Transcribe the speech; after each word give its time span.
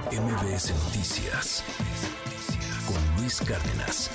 MBS 0.00 0.72
Noticias 0.86 1.62
con 2.86 3.20
Luis 3.20 3.42
Cárdenas. 3.42 4.10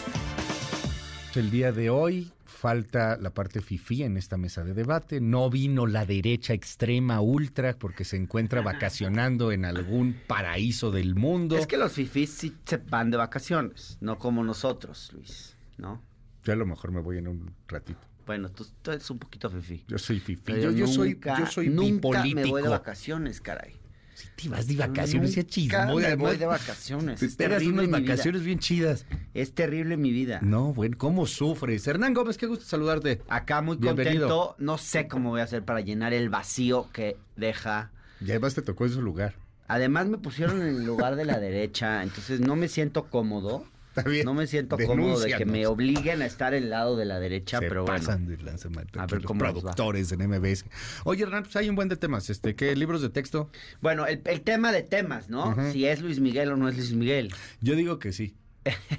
El 1.36 1.52
día 1.52 1.72
de 1.72 1.92
hoy 1.92 2.32
falta 2.46 3.16
la 3.18 3.30
parte 3.30 3.62
FIFI 3.62 4.02
en 4.04 4.18
esta 4.18 4.38
mesa 4.38 4.64
de 4.64 4.74
debate. 4.74 5.22
No 5.22 5.52
vino 5.52 5.86
la 5.86 6.04
derecha 6.08 6.54
extrema 6.54 7.22
ultra 7.22 7.74
porque 7.78 8.06
se 8.06 8.18
encuentra 8.18 8.62
vacacionando 8.62 9.52
en 9.52 9.66
algún 9.66 10.16
paraíso 10.26 10.90
del 10.90 11.14
mundo. 11.14 11.56
Es 11.56 11.68
que 11.68 11.78
los 11.78 11.92
fifís 11.92 12.32
sí 12.32 12.56
se 12.66 12.78
van 12.78 13.12
de 13.12 13.18
vacaciones, 13.18 14.00
no 14.02 14.18
como 14.18 14.44
nosotros, 14.44 15.12
Luis, 15.14 15.56
¿no? 15.78 16.02
Yo 16.44 16.54
a 16.54 16.56
lo 16.56 16.66
mejor 16.66 16.92
me 16.92 17.02
voy 17.02 17.20
en 17.20 17.28
un 17.28 17.54
ratito. 17.68 18.00
Bueno, 18.26 18.50
tú, 18.50 18.66
tú 18.82 18.90
eres 18.92 19.08
un 19.12 19.20
poquito 19.20 19.48
fifí. 19.52 19.84
Yo 19.88 20.00
soy 20.00 20.20
FIFI. 20.20 20.42
Pero 20.44 20.72
Yo, 20.72 20.72
yo 20.72 20.88
soy, 20.88 21.14
nunca- 21.14 21.38
yo 21.40 21.46
soy 21.46 21.70
nunca 21.70 22.24
me 22.26 22.46
voy 22.46 22.64
de 22.64 22.68
vacaciones, 22.70 23.42
caray. 23.42 23.76
Si 24.18 24.28
te 24.36 24.50
vas 24.50 24.66
de 24.66 24.76
vacaciones, 24.78 25.36
ya 25.36 25.44
chismo. 25.44 25.96
me 26.00 26.16
voy 26.16 26.38
de 26.38 26.46
vacaciones. 26.48 27.20
Te 27.20 27.28
Es 27.28 27.36
pegas 27.36 27.60
terrible 27.60 27.84
unas 27.86 28.02
vida. 28.02 28.12
vacaciones 28.14 28.42
bien 28.44 28.58
chidas. 28.58 29.06
Es 29.36 29.54
terrible 29.54 29.96
mi 29.96 30.10
vida. 30.10 30.40
No, 30.42 30.74
bueno, 30.74 30.98
¿cómo 30.98 31.28
sufres? 31.28 31.86
Hernán 31.86 32.16
Gómez, 32.16 32.36
qué 32.40 32.48
gusto 32.48 32.66
saludarte. 32.66 33.22
Acá 33.28 33.62
muy 33.62 33.78
Bienvenido. 33.78 34.28
contento. 34.28 34.56
No 34.58 34.80
sé 34.80 35.08
cómo 35.08 35.30
voy 35.30 35.42
a 35.42 35.44
hacer 35.44 35.64
para 35.64 35.82
llenar 35.82 36.14
el 36.14 36.30
vacío 36.30 36.90
que 36.92 37.16
deja. 37.36 37.92
Ya 38.20 38.34
además 38.34 38.56
te 38.56 38.64
tocó 38.64 38.86
en 38.86 38.92
su 38.94 39.04
lugar. 39.04 39.36
Además 39.68 40.08
me 40.08 40.18
pusieron 40.18 40.64
en 40.64 40.70
el 40.70 40.84
lugar 40.86 41.16
de 41.16 41.26
la 41.26 41.40
derecha, 41.40 42.02
entonces 42.02 42.40
no 42.40 42.56
me 42.56 42.70
siento 42.70 43.12
cómodo. 43.12 43.66
Está 43.98 44.10
bien. 44.10 44.26
No 44.26 44.34
me 44.34 44.46
siento 44.48 44.78
cómodo 44.78 45.20
de 45.20 45.34
que 45.34 45.46
me 45.46 45.66
obliguen 45.66 46.22
a 46.22 46.26
estar 46.26 46.54
el 46.54 46.70
lado 46.70 46.96
de 46.96 47.06
la 47.06 47.20
derecha, 47.20 47.60
Se 47.60 47.68
pero 47.68 47.84
bueno. 47.84 47.98
pasan 48.00 48.28
de 48.28 48.38
lanza, 48.38 48.70
A 48.98 49.06
ver 49.08 49.22
los 49.22 49.26
cómo 49.26 49.40
productores 49.40 50.12
en 50.12 50.28
MBS. 50.30 50.66
Oye, 51.04 51.24
Hernán, 51.24 51.44
pues 51.44 51.56
hay 51.56 51.70
un 51.70 51.76
buen 51.76 51.90
de 51.90 51.96
temas. 51.98 52.30
Este, 52.30 52.56
¿Qué 52.56 52.76
libros 52.76 53.02
de 53.02 53.10
texto? 53.10 53.50
Bueno, 53.82 54.06
el, 54.06 54.22
el 54.26 54.42
tema 54.42 54.72
de 54.72 54.84
temas, 54.84 55.30
¿no? 55.30 55.56
Si 55.72 55.86
es 55.86 56.02
Luis 56.02 56.20
Miguel 56.20 56.52
o 56.52 56.58
no 56.58 56.70
es 56.70 56.76
Luis 56.78 56.94
Miguel. 56.94 57.34
Yo 57.62 57.76
digo 57.76 57.98
que 57.98 58.14
sí, 58.14 58.36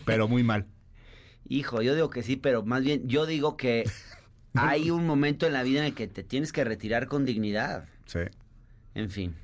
pero 0.04 0.26
muy 0.28 0.42
mal. 0.42 0.66
Hijo, 1.48 1.80
yo 1.80 1.94
digo 1.94 2.10
que 2.10 2.22
sí, 2.22 2.36
pero 2.36 2.64
más 2.64 2.82
bien 2.82 3.08
yo 3.08 3.24
digo 3.24 3.56
que 3.56 3.88
hay 4.54 4.90
un 4.90 5.06
momento 5.06 5.46
en 5.46 5.52
la 5.52 5.62
vida 5.62 5.80
en 5.80 5.86
el 5.86 5.94
que 5.94 6.08
te 6.08 6.22
tienes 6.24 6.52
que 6.52 6.64
retirar 6.64 7.06
con 7.06 7.24
dignidad. 7.24 7.86
Sí. 8.06 8.20
En 8.94 9.10
fin. 9.10 9.34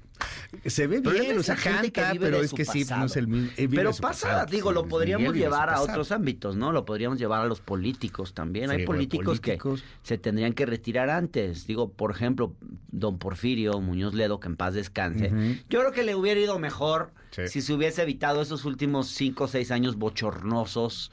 Se 0.67 0.87
ve 0.87 1.01
Pero 1.03 1.19
bien, 1.19 1.39
o 1.39 1.43
sea, 1.43 1.57
gente 1.57 1.83
que 1.91 1.93
canta, 1.93 2.13
vive 2.13 2.27
pero 2.27 2.39
de 2.39 2.45
es 2.45 2.51
su 2.51 2.57
que 2.57 2.65
sí, 2.65 2.81
pasado. 2.85 3.01
no 3.01 3.07
es 3.07 3.17
el 3.17 3.27
mismo. 3.29 3.51
eh, 3.57 3.69
Pero 3.71 3.91
pasa, 3.91 4.03
pasado, 4.03 4.47
digo, 4.51 4.71
sí, 4.71 4.75
lo 4.75 4.87
podríamos 4.89 5.29
Miguel 5.33 5.43
llevar 5.43 5.71
a 5.71 5.81
otros 5.81 6.13
ámbitos, 6.13 6.57
¿no? 6.57 6.73
Lo 6.73 6.85
podríamos 6.85 7.19
llevar 7.19 7.41
a 7.43 7.47
los 7.47 7.61
políticos 7.61 8.35
también. 8.35 8.71
Hay 8.71 8.85
políticos, 8.85 9.41
políticos. 9.41 9.83
que 9.83 9.87
se 10.09 10.19
tendrían 10.19 10.53
que 10.53 10.67
retirar 10.67 11.11
antes. 11.11 11.67
Digo, 11.67 11.93
por 11.93 12.11
ejemplo, 12.11 12.55
don 12.89 13.19
Porfirio 13.19 13.81
Muñoz 13.81 14.15
Ledo, 14.15 14.41
que 14.41 14.49
en 14.49 14.57
paz 14.57 14.75
descanse. 14.75 15.31
Yo 15.69 15.81
creo 15.81 15.93
que 15.93 16.03
le 16.03 16.15
hubiera 16.15 16.41
ido 16.41 16.59
mejor 16.59 17.13
Sí. 17.31 17.49
si 17.49 17.63
se 17.63 17.73
hubiese 17.73 18.03
evitado 18.03 18.41
esos 18.43 18.65
últimos 18.65 19.09
cinco 19.09 19.45
o 19.45 19.49
seis 19.49 19.71
años 19.73 19.97
bochornosos. 19.97 21.11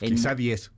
en- 0.00 0.14
Quizá 0.14 0.34
10, 0.34 0.70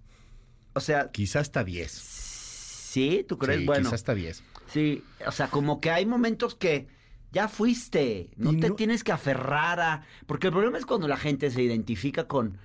o 0.72 0.80
sea, 0.80 1.08
quizá 1.12 1.40
hasta 1.40 1.62
10. 1.62 1.92
sí, 1.92 3.24
¿tú 3.28 3.38
crees? 3.38 3.64
Bueno, 3.66 3.84
quizá 3.84 3.94
hasta 3.94 4.14
10. 4.14 4.42
Sí, 4.72 5.04
o 5.26 5.30
sea, 5.32 5.48
como 5.48 5.80
que 5.80 5.90
hay 5.90 6.06
momentos 6.06 6.54
que 6.54 6.86
ya 7.32 7.48
fuiste, 7.48 8.30
no 8.36 8.56
te 8.58 8.70
tienes 8.70 9.04
que 9.04 9.12
aferrar 9.12 9.80
a... 9.80 10.02
Porque 10.26 10.48
el 10.48 10.52
problema 10.52 10.78
es 10.78 10.86
cuando 10.86 11.08
la 11.08 11.16
gente 11.16 11.50
se 11.50 11.62
identifica 11.62 12.24
con... 12.24 12.58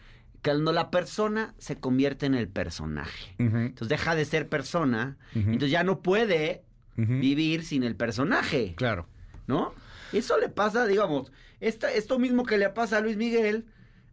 Cuando 0.44 0.72
la 0.72 0.92
persona 0.92 1.56
se 1.58 1.78
convierte 1.78 2.26
en 2.28 2.36
el 2.36 2.48
personaje. 2.48 3.34
Entonces 3.40 3.88
deja 3.90 4.14
de 4.16 4.26
ser 4.26 4.48
persona, 4.48 5.18
entonces 5.34 5.72
ya 5.72 5.84
no 5.84 6.02
puede 6.02 6.64
vivir 6.96 7.64
sin 7.66 7.84
el 7.84 7.96
personaje, 7.96 8.74
Claro. 8.76 9.08
¿no? 9.48 9.74
Eso 10.14 10.38
le 10.38 10.50
pasa, 10.50 10.86
digamos, 10.86 11.32
esta, 11.60 11.92
esto 11.92 12.20
mismo 12.20 12.46
que 12.46 12.58
le 12.60 12.70
pasa 12.70 12.98
a 12.98 13.02
Luis 13.02 13.18
Miguel, 13.18 13.66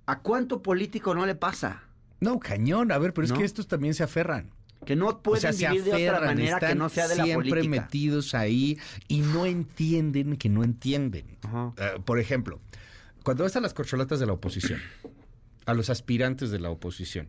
¿a 0.06 0.20
cuánto 0.20 0.62
político 0.62 1.14
no 1.14 1.26
le 1.26 1.34
pasa? 1.34 1.82
No, 2.20 2.38
cañón. 2.40 2.92
A 2.92 2.98
ver, 2.98 3.12
pero 3.12 3.26
es 3.26 3.32
que 3.32 3.44
estos 3.44 3.68
también 3.68 3.92
se 3.94 4.02
aferran. 4.02 4.50
Que 4.84 4.96
no 4.96 5.08
O 5.08 5.22
pueden 5.22 5.40
sea, 5.40 5.52
se 5.52 5.68
vivir 5.68 5.84
de 5.84 6.08
otra 6.08 6.20
manera 6.26 6.58
que 6.58 6.74
no 6.74 6.88
sea 6.88 7.08
de 7.08 7.16
la 7.16 7.24
siempre 7.24 7.50
política. 7.50 7.82
metidos 7.82 8.34
ahí 8.34 8.78
y 9.08 9.20
no 9.20 9.46
entienden 9.46 10.36
que 10.36 10.48
no 10.48 10.64
entienden. 10.64 11.38
Eh, 11.76 12.00
por 12.04 12.18
ejemplo, 12.18 12.60
cuando 13.22 13.44
vas 13.44 13.54
a 13.56 13.60
las 13.60 13.74
corcholatas 13.74 14.18
de 14.20 14.26
la 14.26 14.32
oposición, 14.32 14.80
a 15.66 15.74
los 15.74 15.90
aspirantes 15.90 16.50
de 16.50 16.58
la 16.58 16.70
oposición, 16.70 17.28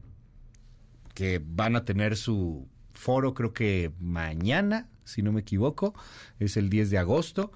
que 1.13 1.42
van 1.44 1.75
a 1.75 1.86
tener 1.86 2.18
su 2.18 2.68
foro 2.94 3.34
creo 3.34 3.53
que 3.53 3.92
mañana, 4.00 4.88
si 5.03 5.22
no 5.22 5.31
me 5.31 5.42
equivoco, 5.42 5.94
es 6.40 6.58
el 6.58 6.69
10 6.69 6.90
de 6.90 6.97
agosto, 6.97 7.52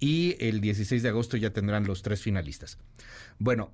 y 0.00 0.36
el 0.40 0.60
16 0.60 1.02
de 1.02 1.08
agosto 1.08 1.36
ya 1.36 1.50
tendrán 1.50 1.86
los 1.86 2.02
tres 2.02 2.22
finalistas. 2.22 2.78
Bueno, 3.38 3.72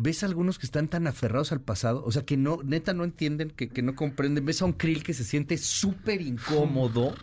ves 0.00 0.22
a 0.22 0.26
algunos 0.26 0.58
que 0.58 0.66
están 0.66 0.88
tan 0.88 1.06
aferrados 1.06 1.52
al 1.52 1.60
pasado, 1.60 2.02
o 2.04 2.12
sea, 2.12 2.24
que 2.24 2.36
no, 2.36 2.60
neta 2.64 2.94
no 2.94 3.04
entienden, 3.04 3.50
que, 3.50 3.68
que 3.68 3.82
no 3.82 3.94
comprenden, 3.94 4.44
ves 4.44 4.62
a 4.62 4.64
un 4.64 4.72
Krill 4.72 5.02
que 5.02 5.14
se 5.14 5.24
siente 5.24 5.58
súper 5.58 6.20
incómodo, 6.20 7.14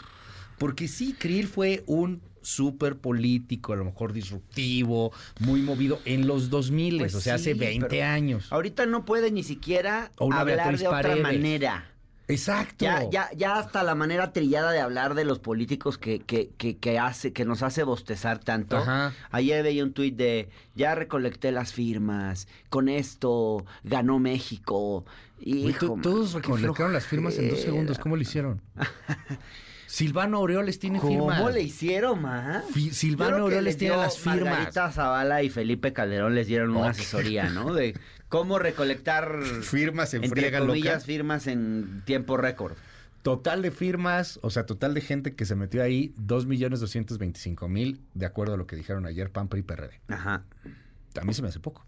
porque 0.57 0.87
sí, 0.87 1.15
Krill 1.17 1.47
fue 1.47 1.83
un 1.87 2.21
súper 2.41 2.97
político, 2.97 3.73
a 3.73 3.75
lo 3.75 3.85
mejor 3.85 4.13
disruptivo, 4.13 5.11
muy 5.39 5.61
movido 5.61 5.99
en 6.05 6.27
los 6.27 6.49
2000, 6.49 6.97
Pues 6.97 7.15
o 7.15 7.21
sea, 7.21 7.35
hace 7.35 7.53
sí, 7.53 7.59
20 7.59 7.87
pero 7.87 8.05
años. 8.07 8.47
Ahorita 8.51 8.85
no 8.85 9.05
puede 9.05 9.31
ni 9.31 9.43
siquiera 9.43 10.11
hablar 10.19 10.77
de 10.77 10.87
otra 10.87 11.15
manera. 11.17 11.88
Exacto. 12.29 12.85
Ya, 12.85 13.09
ya, 13.09 13.29
ya 13.35 13.57
hasta 13.57 13.83
la 13.83 13.95
manera 13.95 14.31
trillada 14.31 14.71
de 14.71 14.79
hablar 14.79 15.15
de 15.15 15.25
los 15.25 15.39
políticos 15.39 15.97
que, 15.97 16.19
que, 16.19 16.51
que, 16.57 16.77
que 16.77 16.99
hace, 16.99 17.33
que 17.33 17.43
nos 17.43 17.63
hace 17.63 17.83
bostezar 17.83 18.37
tanto. 18.39 18.77
Ajá. 18.77 19.13
Ayer 19.31 19.63
veía 19.63 19.83
un 19.83 19.93
tuit 19.93 20.15
de 20.15 20.47
ya 20.75 20.93
recolecté 20.95 21.51
las 21.51 21.73
firmas, 21.73 22.47
con 22.69 22.87
esto 22.87 23.65
ganó 23.83 24.19
México. 24.19 25.05
Hijo, 25.41 25.97
todos 26.01 26.33
recolectaron 26.33 26.93
las 26.93 27.05
firmas 27.05 27.37
en 27.37 27.49
dos 27.49 27.59
segundos. 27.61 27.97
¿Cómo 27.97 28.15
lo 28.15 28.21
hicieron? 28.21 28.61
Silvano 29.87 30.37
Aureoles 30.37 30.77
tiene 30.77 30.99
firmas. 31.01 31.39
¿Cómo 31.39 31.49
le 31.49 31.63
hicieron, 31.63 32.21
ma? 32.21 32.61
Fi- 32.71 32.91
Silvano 32.91 33.37
Aureoles 33.37 33.63
les 33.63 33.77
tiene 33.77 33.97
las 33.97 34.19
firmas. 34.19 34.43
Margarita 34.53 34.91
Zavala 34.91 35.41
y 35.41 35.49
Felipe 35.49 35.93
Calderón 35.93 36.35
les 36.35 36.45
dieron 36.45 36.75
una 36.75 36.89
asesoría, 36.89 37.49
¿no? 37.49 37.73
De 37.73 37.97
cómo 38.29 38.57
recolectar 38.59 39.41
Firmas 39.61 40.13
en 40.13 40.23
entre 40.23 40.41
friega 40.41 40.59
comillas, 40.59 40.93
loca. 40.93 41.05
firmas 41.05 41.47
en 41.47 42.03
tiempo 42.05 42.37
récord. 42.37 42.73
Total 43.23 43.61
de 43.61 43.71
firmas, 43.71 44.39
o 44.43 44.49
sea, 44.49 44.65
total 44.65 44.93
de 44.93 45.01
gente 45.01 45.35
que 45.35 45.45
se 45.45 45.53
metió 45.55 45.83
ahí, 45.83 46.13
2.225.000, 46.17 47.99
de 48.13 48.25
acuerdo 48.25 48.53
a 48.53 48.57
lo 48.57 48.65
que 48.67 48.75
dijeron 48.75 49.05
ayer 49.05 49.31
PAN, 49.31 49.47
PRI 49.49 49.59
y 49.59 49.63
PRD. 49.63 49.99
Ajá. 50.07 50.43
A 51.19 51.25
mí 51.25 51.33
se 51.33 51.41
me 51.41 51.49
hace 51.49 51.59
poco. 51.59 51.85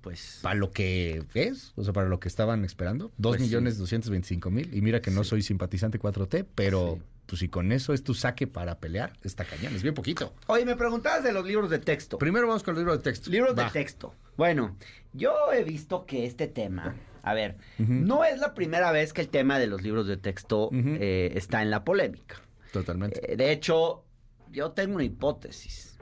Pues. 0.00 0.40
Para 0.42 0.54
lo 0.56 0.70
que 0.70 1.24
es, 1.34 1.72
o 1.76 1.82
sea, 1.82 1.92
para 1.94 2.08
lo 2.08 2.20
que 2.20 2.28
estaban 2.28 2.64
esperando, 2.64 3.10
Pues 3.20 3.40
sí. 3.42 3.48
2.225.000. 3.50 4.74
Y 4.74 4.82
mira 4.82 5.00
que 5.00 5.10
no 5.10 5.24
Sí. 5.24 5.30
soy 5.30 5.42
simpatizante 5.42 5.98
4T, 5.98 6.46
pero 6.54 6.96
Sí. 6.98 7.02
pues 7.26 7.38
si 7.40 7.48
con 7.48 7.72
eso 7.72 7.94
es 7.94 8.04
tu 8.04 8.12
saque 8.14 8.46
para 8.46 8.78
pelear, 8.78 9.14
está 9.22 9.44
cañón, 9.46 9.74
es 9.74 9.82
bien 9.82 9.94
poquito. 9.94 10.34
Oye, 10.46 10.66
me 10.66 10.76
preguntabas 10.76 11.24
de 11.24 11.32
los 11.32 11.46
libros 11.46 11.70
de 11.70 11.78
texto. 11.78 12.18
Primero 12.18 12.46
vamos 12.46 12.62
con 12.62 12.74
el 12.74 12.80
libro 12.80 12.94
de 12.96 13.02
texto. 13.02 13.30
Libros 13.30 13.56
de 13.56 13.64
texto. 13.72 14.14
Bueno, 14.36 14.76
yo 15.12 15.52
he 15.52 15.64
visto 15.64 16.06
que 16.06 16.26
este 16.26 16.48
tema, 16.48 16.96
a 17.22 17.34
ver, 17.34 17.56
no 17.78 18.24
es 18.24 18.38
la 18.38 18.54
primera 18.54 18.90
vez 18.92 19.12
que 19.12 19.20
el 19.20 19.28
tema 19.28 19.58
de 19.58 19.66
los 19.66 19.82
libros 19.82 20.06
de 20.06 20.16
texto 20.16 20.70
eh, 20.72 21.32
está 21.34 21.62
en 21.62 21.70
la 21.70 21.84
polémica. 21.84 22.40
Totalmente. 22.72 23.32
Eh, 23.32 23.36
de 23.36 23.52
hecho, 23.52 24.04
yo 24.50 24.72
tengo 24.72 24.96
una 24.96 25.04
hipótesis. 25.04 25.98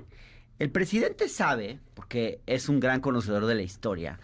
El 0.59 0.71
presidente 0.71 1.29
sabe, 1.29 1.81
porque 1.95 2.39
es 2.47 2.69
un 2.69 2.79
gran 2.79 3.01
conocedor 3.01 3.47
de 3.47 3.57
la 3.57 3.63
historia, 3.63 4.21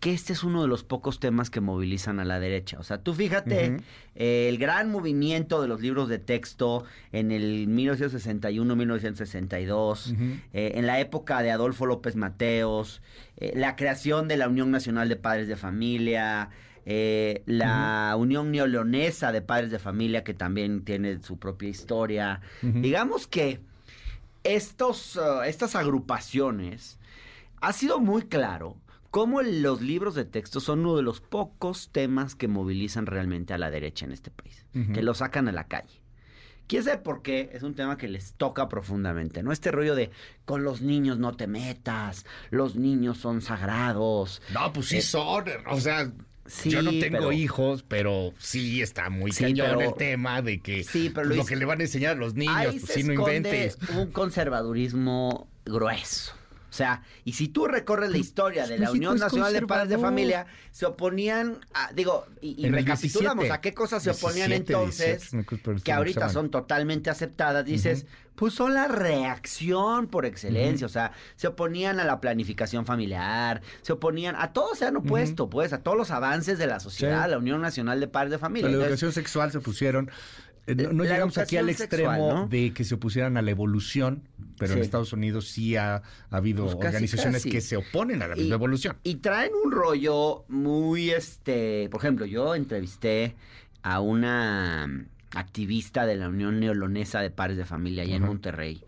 que 0.00 0.14
este 0.14 0.32
es 0.32 0.42
uno 0.42 0.62
de 0.62 0.68
los 0.68 0.84
pocos 0.84 1.20
temas 1.20 1.50
que 1.50 1.60
movilizan 1.60 2.18
a 2.18 2.24
la 2.24 2.40
derecha. 2.40 2.78
O 2.78 2.82
sea, 2.82 3.02
tú 3.02 3.12
fíjate, 3.12 3.76
eh, 4.14 4.48
el 4.48 4.56
gran 4.56 4.90
movimiento 4.90 5.60
de 5.60 5.68
los 5.68 5.82
libros 5.82 6.08
de 6.08 6.18
texto 6.18 6.84
en 7.12 7.30
el 7.30 7.68
1961-1962, 7.68 10.12
Ujú. 10.12 10.24
eh, 10.52 10.72
en 10.76 10.86
la 10.86 11.00
época 11.00 11.42
de 11.42 11.50
Adolfo 11.50 11.86
López 11.86 12.16
Mateos, 12.16 13.02
eh, 13.36 13.52
la 13.54 13.76
creación 13.76 14.28
de 14.28 14.36
la 14.36 14.48
Unión 14.48 14.70
Nacional 14.70 15.08
de 15.08 15.16
Padres 15.16 15.48
de 15.48 15.56
Familia, 15.56 16.50
eh, 16.84 17.42
la 17.46 18.14
Unión 18.18 18.50
Neoleonesa 18.50 19.32
de 19.32 19.42
Padres 19.42 19.70
de 19.70 19.78
Familia, 19.78 20.24
que 20.24 20.34
también 20.34 20.84
tiene 20.84 21.22
su 21.22 21.38
propia 21.38 21.68
historia. 21.68 22.40
Digamos 22.62 23.26
que 23.26 23.60
estos, 24.44 25.16
uh, 25.16 25.42
estas 25.44 25.74
agrupaciones 25.76 26.98
ha 27.60 27.72
sido 27.72 28.00
muy 28.00 28.22
claro 28.22 28.76
cómo 29.10 29.42
los 29.42 29.80
libros 29.80 30.14
de 30.14 30.24
texto 30.24 30.60
son 30.60 30.80
uno 30.80 30.96
de 30.96 31.02
los 31.02 31.20
pocos 31.20 31.90
temas 31.92 32.34
que 32.34 32.48
movilizan 32.48 33.06
realmente 33.06 33.52
a 33.54 33.58
la 33.58 33.70
derecha 33.70 34.04
en 34.06 34.12
este 34.12 34.30
país, 34.30 34.64
que 34.94 35.02
lo 35.02 35.14
sacan 35.14 35.48
a 35.48 35.52
la 35.52 35.64
calle. 35.68 36.00
¿Quién 36.66 36.84
sabe 36.84 36.98
por 36.98 37.20
qué? 37.20 37.50
Es 37.52 37.62
un 37.62 37.74
tema 37.74 37.98
que 37.98 38.08
les 38.08 38.32
toca 38.34 38.68
profundamente, 38.68 39.42
¿no? 39.42 39.52
Este 39.52 39.70
rollo 39.70 39.94
de 39.94 40.10
con 40.46 40.64
los 40.64 40.80
niños 40.80 41.18
no 41.18 41.36
te 41.36 41.46
metas, 41.46 42.24
los 42.50 42.76
niños 42.76 43.18
son 43.18 43.42
sagrados. 43.42 44.40
No, 44.54 44.72
pues 44.72 44.86
sí 44.88 44.96
Eh, 44.98 45.02
son, 45.02 45.44
o 45.68 45.78
sea, 45.80 46.10
sí, 46.46 46.70
yo 46.70 46.82
no 46.82 46.90
tengo 46.90 47.18
pero- 47.18 47.32
hijos, 47.32 47.84
pero 47.86 48.32
sí 48.38 48.82
está 48.82 49.10
muy 49.10 49.32
Sí, 49.32 49.44
cañón 49.44 49.76
pero- 49.78 49.80
el 49.90 49.94
tema 49.94 50.42
de 50.42 50.60
que 50.60 50.84
Sí, 50.84 51.10
pero 51.14 51.28
pues, 51.28 51.38
lo 51.38 51.44
que 51.46 51.56
le 51.56 51.64
van 51.64 51.80
a 51.80 51.84
enseñar 51.84 52.12
a 52.12 52.20
los 52.20 52.34
niños, 52.34 52.56
Ahí 52.56 52.78
pues 52.78 52.92
se 52.92 53.02
sí, 53.02 53.04
no 53.04 53.14
inventes. 53.14 53.78
un 53.96 54.10
conservadurismo 54.12 55.48
grueso. 55.64 56.34
O 56.72 56.74
sea, 56.74 57.02
y 57.22 57.34
si 57.34 57.48
tú 57.48 57.66
recorres 57.66 58.10
la 58.10 58.16
historia 58.16 58.66
de 58.66 58.78
la 58.78 58.86
México 58.86 58.92
Unión 58.94 59.18
Nacional 59.18 59.52
de 59.52 59.66
Padres 59.66 59.90
de. 59.90 59.98
Familia, 59.98 60.46
se 60.70 60.86
oponían, 60.86 61.58
a, 61.74 61.92
digo, 61.92 62.24
y, 62.40 62.66
recapitulamos 62.70 63.42
17. 63.44 63.52
a 63.52 63.60
qué 63.60 63.74
cosas 63.74 64.02
se 64.02 64.10
oponían 64.12 64.48
17, 64.48 64.72
entonces, 64.72 65.06
18, 65.32 65.36
me 65.36 65.42
acuerdo, 65.42 65.62
pero 65.66 65.82
que 65.82 65.92
ahorita 65.92 66.30
son 66.30 66.50
totalmente 66.50 67.10
aceptadas, 67.10 67.66
dices, 67.66 68.06
pues 68.36 68.54
son 68.54 68.72
la 68.72 68.88
reacción 68.88 70.06
por 70.06 70.24
excelencia, 70.24 70.86
o 70.86 70.88
sea, 70.88 71.12
se 71.36 71.46
oponían 71.46 72.00
a 72.00 72.04
la 72.04 72.22
planificación 72.22 72.86
familiar, 72.86 73.60
se 73.82 73.92
oponían 73.92 74.34
a 74.34 74.54
todo 74.54 74.74
se 74.74 74.86
han 74.86 74.96
opuesto, 74.96 75.50
pues, 75.50 75.74
a 75.74 75.82
todos 75.82 75.98
los 75.98 76.10
avances 76.10 76.56
de 76.56 76.66
la 76.66 76.80
sociedad, 76.80 77.26
Sí. 77.26 77.30
la 77.32 77.36
Unión 77.36 77.60
Nacional 77.60 78.00
de 78.00 78.08
Padres 78.08 78.30
de 78.30 78.38
Familia. 78.38 78.70
La 78.70 78.76
Entonces, 78.76 79.02
educación 79.02 79.12
sexual 79.12 79.52
se 79.52 79.60
pusieron. 79.60 80.10
Eh, 80.66 80.74
No, 80.74 81.02
llegamos 81.04 81.38
aquí 81.38 81.56
al 81.56 81.68
extremo 81.68 82.10
sexual, 82.12 82.34
¿no? 82.34 82.48
de 82.48 82.72
que 82.72 82.84
se 82.84 82.94
opusieran 82.94 83.36
a 83.36 83.42
la 83.42 83.50
evolución, 83.50 84.22
pero 84.58 84.74
en. 84.74 84.78
Estados 84.80 85.12
Unidos 85.12 85.48
sí 85.48 85.76
ha, 85.76 85.96
ha 85.96 86.02
habido 86.30 86.64
Pues 86.64 86.76
casi, 86.76 86.86
organizaciones 86.88 87.42
casi. 87.42 87.50
que 87.50 87.60
se 87.60 87.76
oponen 87.76 88.22
a 88.22 88.28
la 88.28 88.36
Y- 88.36 88.40
misma 88.40 88.54
evolución. 88.56 88.96
Y 89.02 89.16
traen 89.16 89.52
un 89.64 89.72
rollo 89.72 90.44
muy, 90.48 91.10
este, 91.10 91.88
por 91.90 92.00
ejemplo, 92.00 92.26
yo 92.26 92.54
entrevisté 92.54 93.34
a 93.82 94.00
una 94.00 94.86
mm, 94.86 95.06
activista 95.36 96.06
de 96.06 96.14
la 96.16 96.28
Unión 96.28 96.60
Neolonesa 96.60 97.20
de 97.20 97.30
Padres 97.30 97.56
de 97.56 97.64
Familia 97.64 98.02
allá 98.04 98.16
en. 98.16 98.22
Monterrey. 98.22 98.84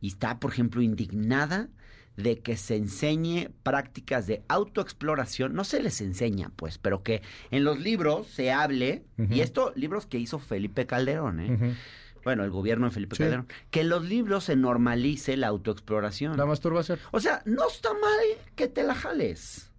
Y 0.00 0.08
está, 0.08 0.38
por 0.40 0.52
ejemplo, 0.52 0.80
indignada 0.80 1.68
de 2.16 2.38
que 2.40 2.56
se 2.56 2.76
enseñe 2.76 3.48
prácticas 3.62 4.26
de 4.26 4.42
autoexploración. 4.48 5.54
No 5.54 5.64
se 5.64 5.82
les 5.82 6.00
enseña, 6.00 6.50
pues, 6.56 6.78
pero 6.78 7.02
que 7.02 7.22
en 7.50 7.64
los 7.64 7.78
libros 7.78 8.26
se 8.26 8.52
hable, 8.52 9.04
y 9.30 9.40
esto, 9.40 9.72
libros 9.76 10.06
que 10.06 10.18
hizo 10.18 10.38
Felipe 10.38 10.86
Calderón, 10.86 11.40
¿eh? 11.40 11.76
Bueno, 12.22 12.44
el 12.44 12.50
gobierno 12.50 12.86
de 12.86 12.92
Felipe 12.92 13.16
Sí. 13.16 13.22
Calderón. 13.22 13.46
Que 13.70 13.80
en 13.80 13.88
los 13.88 14.04
libros 14.04 14.44
se 14.44 14.54
normalice 14.56 15.38
la 15.38 15.46
autoexploración. 15.46 16.36
La 16.36 16.44
masturbación. 16.44 16.98
O 17.12 17.20
sea, 17.20 17.40
no 17.46 17.66
está 17.66 17.94
mal 17.94 18.20
que 18.56 18.68
te 18.68 18.82
la 18.82 18.94
jales. 18.94 19.70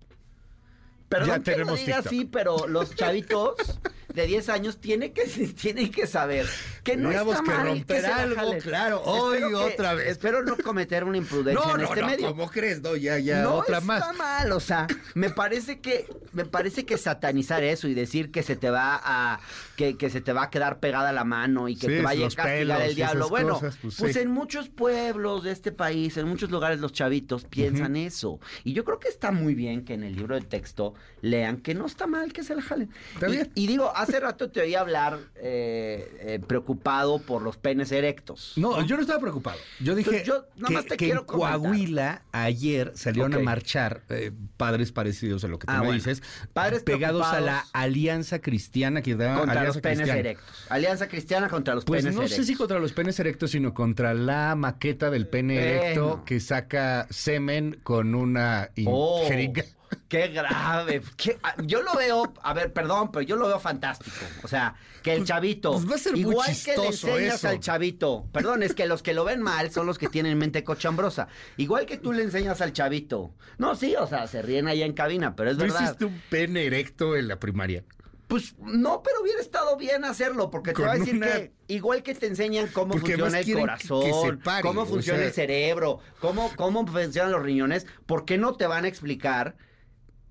Perdón 1.07 1.43
Ya 1.43 1.53
que 1.53 1.57
lo 1.59 1.75
diga 1.75 1.97
TikTok. 1.97 2.05
así, 2.07 2.25
pero 2.25 2.67
los 2.67 2.95
chavitos 2.95 3.55
de 4.13 4.25
10 4.27 4.49
años 4.49 4.79
tienen 4.79 5.13
que, 5.13 5.23
tienen 5.61 5.91
que 5.91 6.07
saber 6.07 6.45
que 6.83 6.97
no 6.97 7.09
Teníamos 7.09 7.35
está 7.35 7.43
que 7.45 7.57
mal 7.57 7.67
romper 7.67 8.01
se 8.01 8.07
la 8.07 8.15
algo, 8.17 8.35
jalen. 8.35 8.59
claro, 8.61 9.01
hoy 9.03 9.35
Espero 9.37 9.49
que- 9.49 9.73
otra 9.73 9.93
vez. 9.93 10.07
Espero 10.07 10.43
no 10.43 10.57
cometer 10.57 11.03
una 11.03 11.17
imprudencia 11.17 11.63
No, 11.65 11.71
en 11.75 11.81
no, 11.81 11.87
este 11.87 12.01
no, 12.01 12.07
medio. 12.07 12.27
¿cómo 12.29 12.49
crees? 12.49 12.81
No, 12.81 12.95
ya, 12.95 13.17
ya, 13.19 13.43
no 13.43 13.55
otra 13.55 13.77
está 13.77 13.85
más. 13.87 14.15
mal, 14.17 14.51
o 14.51 14.59
sea, 14.59 14.87
me 15.13 15.29
parece 15.29 15.79
que 15.79 16.07
me 16.33 16.45
parece 16.45 16.85
que 16.85 16.97
satanizar 16.97 17.63
eso 17.63 17.87
y 17.87 17.93
decir 17.93 18.31
que 18.31 18.41
se 18.43 18.55
te 18.55 18.69
va 18.69 18.99
a 19.03 19.39
que, 19.75 19.97
que 19.97 20.09
se 20.09 20.21
te 20.21 20.33
va 20.33 20.43
a 20.43 20.49
quedar 20.49 20.79
pegada 20.79 21.11
la 21.11 21.23
mano 21.23 21.67
y 21.67 21.75
que 21.75 21.87
Sí, 21.87 21.93
te 21.93 22.01
vaya 22.01 22.25
a 22.27 22.29
castigar 22.29 22.81
el 22.81 22.95
diablo. 22.95 23.29
Bueno, 23.29 23.55
cosas, 23.55 23.77
pues, 23.81 23.95
pues, 23.97 24.13
sí. 24.13 24.19
en 24.19 24.29
muchos 24.31 24.69
pueblos 24.69 25.43
de 25.43 25.51
este 25.51 25.71
país, 25.71 26.17
en 26.17 26.27
muchos 26.27 26.49
lugares 26.51 26.79
los 26.79 26.91
chavitos 26.93 27.45
piensan 27.45 27.95
eso. 27.95 28.39
Y 28.63 28.73
yo 28.73 28.83
creo 28.85 28.99
que 28.99 29.07
está 29.09 29.31
muy 29.31 29.55
bien 29.55 29.83
que 29.85 29.93
en 29.93 30.03
el 30.03 30.15
libro 30.15 30.35
de 30.35 30.41
texto 30.41 30.93
lean 31.21 31.57
que 31.57 31.73
no 31.73 31.85
está 31.85 32.07
mal 32.07 32.31
que 32.33 32.43
se 32.43 32.55
la 32.55 32.61
jalen. 32.61 32.89
Está 33.13 33.27
y, 33.27 33.31
bien. 33.31 33.51
y 33.55 33.67
digo, 33.67 33.91
hace 34.01 34.19
rato 34.19 34.49
te 34.51 34.61
oí 34.61 34.75
hablar 34.75 35.19
eh, 35.35 36.17
eh, 36.21 36.39
preocupado 36.45 37.21
por 37.21 37.41
los 37.41 37.57
penes 37.57 37.91
erectos. 37.91 38.53
No, 38.55 38.83
yo 38.85 38.95
no 38.95 39.01
estaba 39.01 39.19
preocupado. 39.19 39.57
Yo 39.79 39.95
dije 39.95 40.09
Entonces, 40.09 40.27
yo 40.27 40.45
nada 40.57 40.67
que, 40.67 40.73
más 40.73 40.83
te 40.85 40.89
que 40.97 41.05
quiero 41.05 41.21
en. 41.21 41.25
Coahuila 41.27 42.23
ayer 42.31 42.91
salieron 42.95 43.33
a 43.33 43.39
marchar 43.39 44.01
eh, 44.09 44.31
padres 44.57 44.91
parecidos 44.91 45.43
a 45.43 45.47
lo 45.47 45.57
que 45.59 45.67
tú 45.67 45.73
Ah, 45.73 45.77
me 45.79 45.85
bueno. 45.87 45.93
dices, 45.93 46.21
Padres 46.53 46.83
pegados 46.83 47.25
a 47.25 47.39
la 47.41 47.65
Alianza 47.73 48.39
Cristiana 48.39 49.01
que 49.01 49.15
da 49.15 49.35
contra 49.35 49.51
Alianza 49.61 49.67
los 49.67 49.77
penes 49.81 49.97
Cristiana. 49.99 50.19
erectos. 50.19 50.65
Alianza 50.69 51.07
Cristiana 51.07 51.49
contra 51.49 51.75
los 51.75 51.85
Pues 51.85 52.01
penes 52.01 52.15
no 52.15 52.21
erectos. 52.21 52.37
sé 52.45 52.51
si 52.51 52.55
contra 52.57 52.79
los 52.79 52.93
penes 52.93 53.19
erectos, 53.19 53.51
sino 53.51 53.73
contra 53.73 54.13
la 54.13 54.55
maqueta 54.55 55.09
del 55.09 55.27
pene 55.27 55.55
erecto 55.61 56.23
que 56.25 56.39
saca 56.39 57.07
semen 57.09 57.79
con 57.83 58.15
una 58.15 58.69
Oh, 58.85 59.25
jeringa. 59.27 59.63
Qué 60.11 60.27
grave. 60.27 61.01
Qué- 61.15 61.37
ah, 61.41 61.55
yo 61.63 61.81
lo 61.81 61.93
veo, 61.95 62.33
a 62.43 62.53
ver, 62.53 62.73
perdón, 62.73 63.11
pero 63.13 63.21
yo 63.23 63.37
lo 63.37 63.47
veo 63.47 63.59
fantástico. 63.61 64.17
O 64.43 64.47
sea, 64.49 64.75
que 65.01 65.13
el 65.13 65.23
chavito, 65.23 65.71
pues 65.71 65.89
va 65.89 65.95
a 65.95 65.97
ser 65.97 66.11
muy 66.11 66.19
igual 66.21 66.49
que 66.65 66.75
le 66.77 66.87
enseñas 66.87 67.35
eso. 67.35 67.47
al 67.47 67.59
chavito, 67.61 68.25
perdón, 68.33 68.61
es 68.61 68.73
que 68.73 68.85
los 68.87 69.01
que 69.01 69.13
lo 69.13 69.23
ven 69.23 69.41
mal 69.41 69.71
son 69.71 69.85
los 69.87 69.97
que 69.97 70.09
tienen 70.09 70.37
mente 70.37 70.65
cochambrosa. 70.65 71.29
Igual 71.55 71.85
que 71.85 71.97
tú 71.97 72.11
le 72.11 72.23
enseñas 72.23 72.59
al 72.59 72.73
chavito. 72.73 73.33
No, 73.57 73.75
sí, 73.75 73.95
o 73.95 74.05
sea, 74.05 74.27
se 74.27 74.41
ríen 74.41 74.67
allá 74.67 74.85
en 74.85 74.93
cabina, 74.93 75.33
pero 75.35 75.49
es 75.51 75.57
¿No 75.57 75.63
verdad. 75.63 75.81
hiciste 75.85 76.05
un 76.05 76.21
pene 76.29 76.65
erecto 76.65 77.15
en 77.15 77.29
la 77.29 77.39
primaria? 77.39 77.83
Pues 78.27 78.55
no, 78.59 79.01
pero 79.03 79.21
hubiera 79.21 79.39
estado 79.41 79.75
bien 79.77 80.05
hacerlo, 80.05 80.49
porque 80.51 80.73
te 80.73 80.81
va 80.83 80.91
a 80.93 80.97
decir 80.97 81.15
una- 81.15 81.27
que 81.27 81.51
igual 81.67 82.03
que 82.03 82.15
te 82.15 82.27
enseñan 82.27 82.67
cómo 82.67 82.91
Porque 82.93 83.11
funciona 83.17 83.39
el 83.39 83.45
que- 83.45 83.53
que 83.53 83.59
corazón, 83.59 84.39
pare, 84.43 84.61
cómo 84.61 84.85
funciona 84.85 85.19
sea- 85.19 85.27
el 85.27 85.33
cerebro, 85.33 85.99
cómo, 86.19 86.51
cómo 86.55 86.85
funcionan 86.85 87.31
los 87.31 87.43
riñones, 87.43 87.87
¿por 88.05 88.23
qué 88.25 88.37
no 88.37 88.55
te 88.55 88.67
van 88.67 88.85
a 88.85 88.87
explicar 88.87 89.55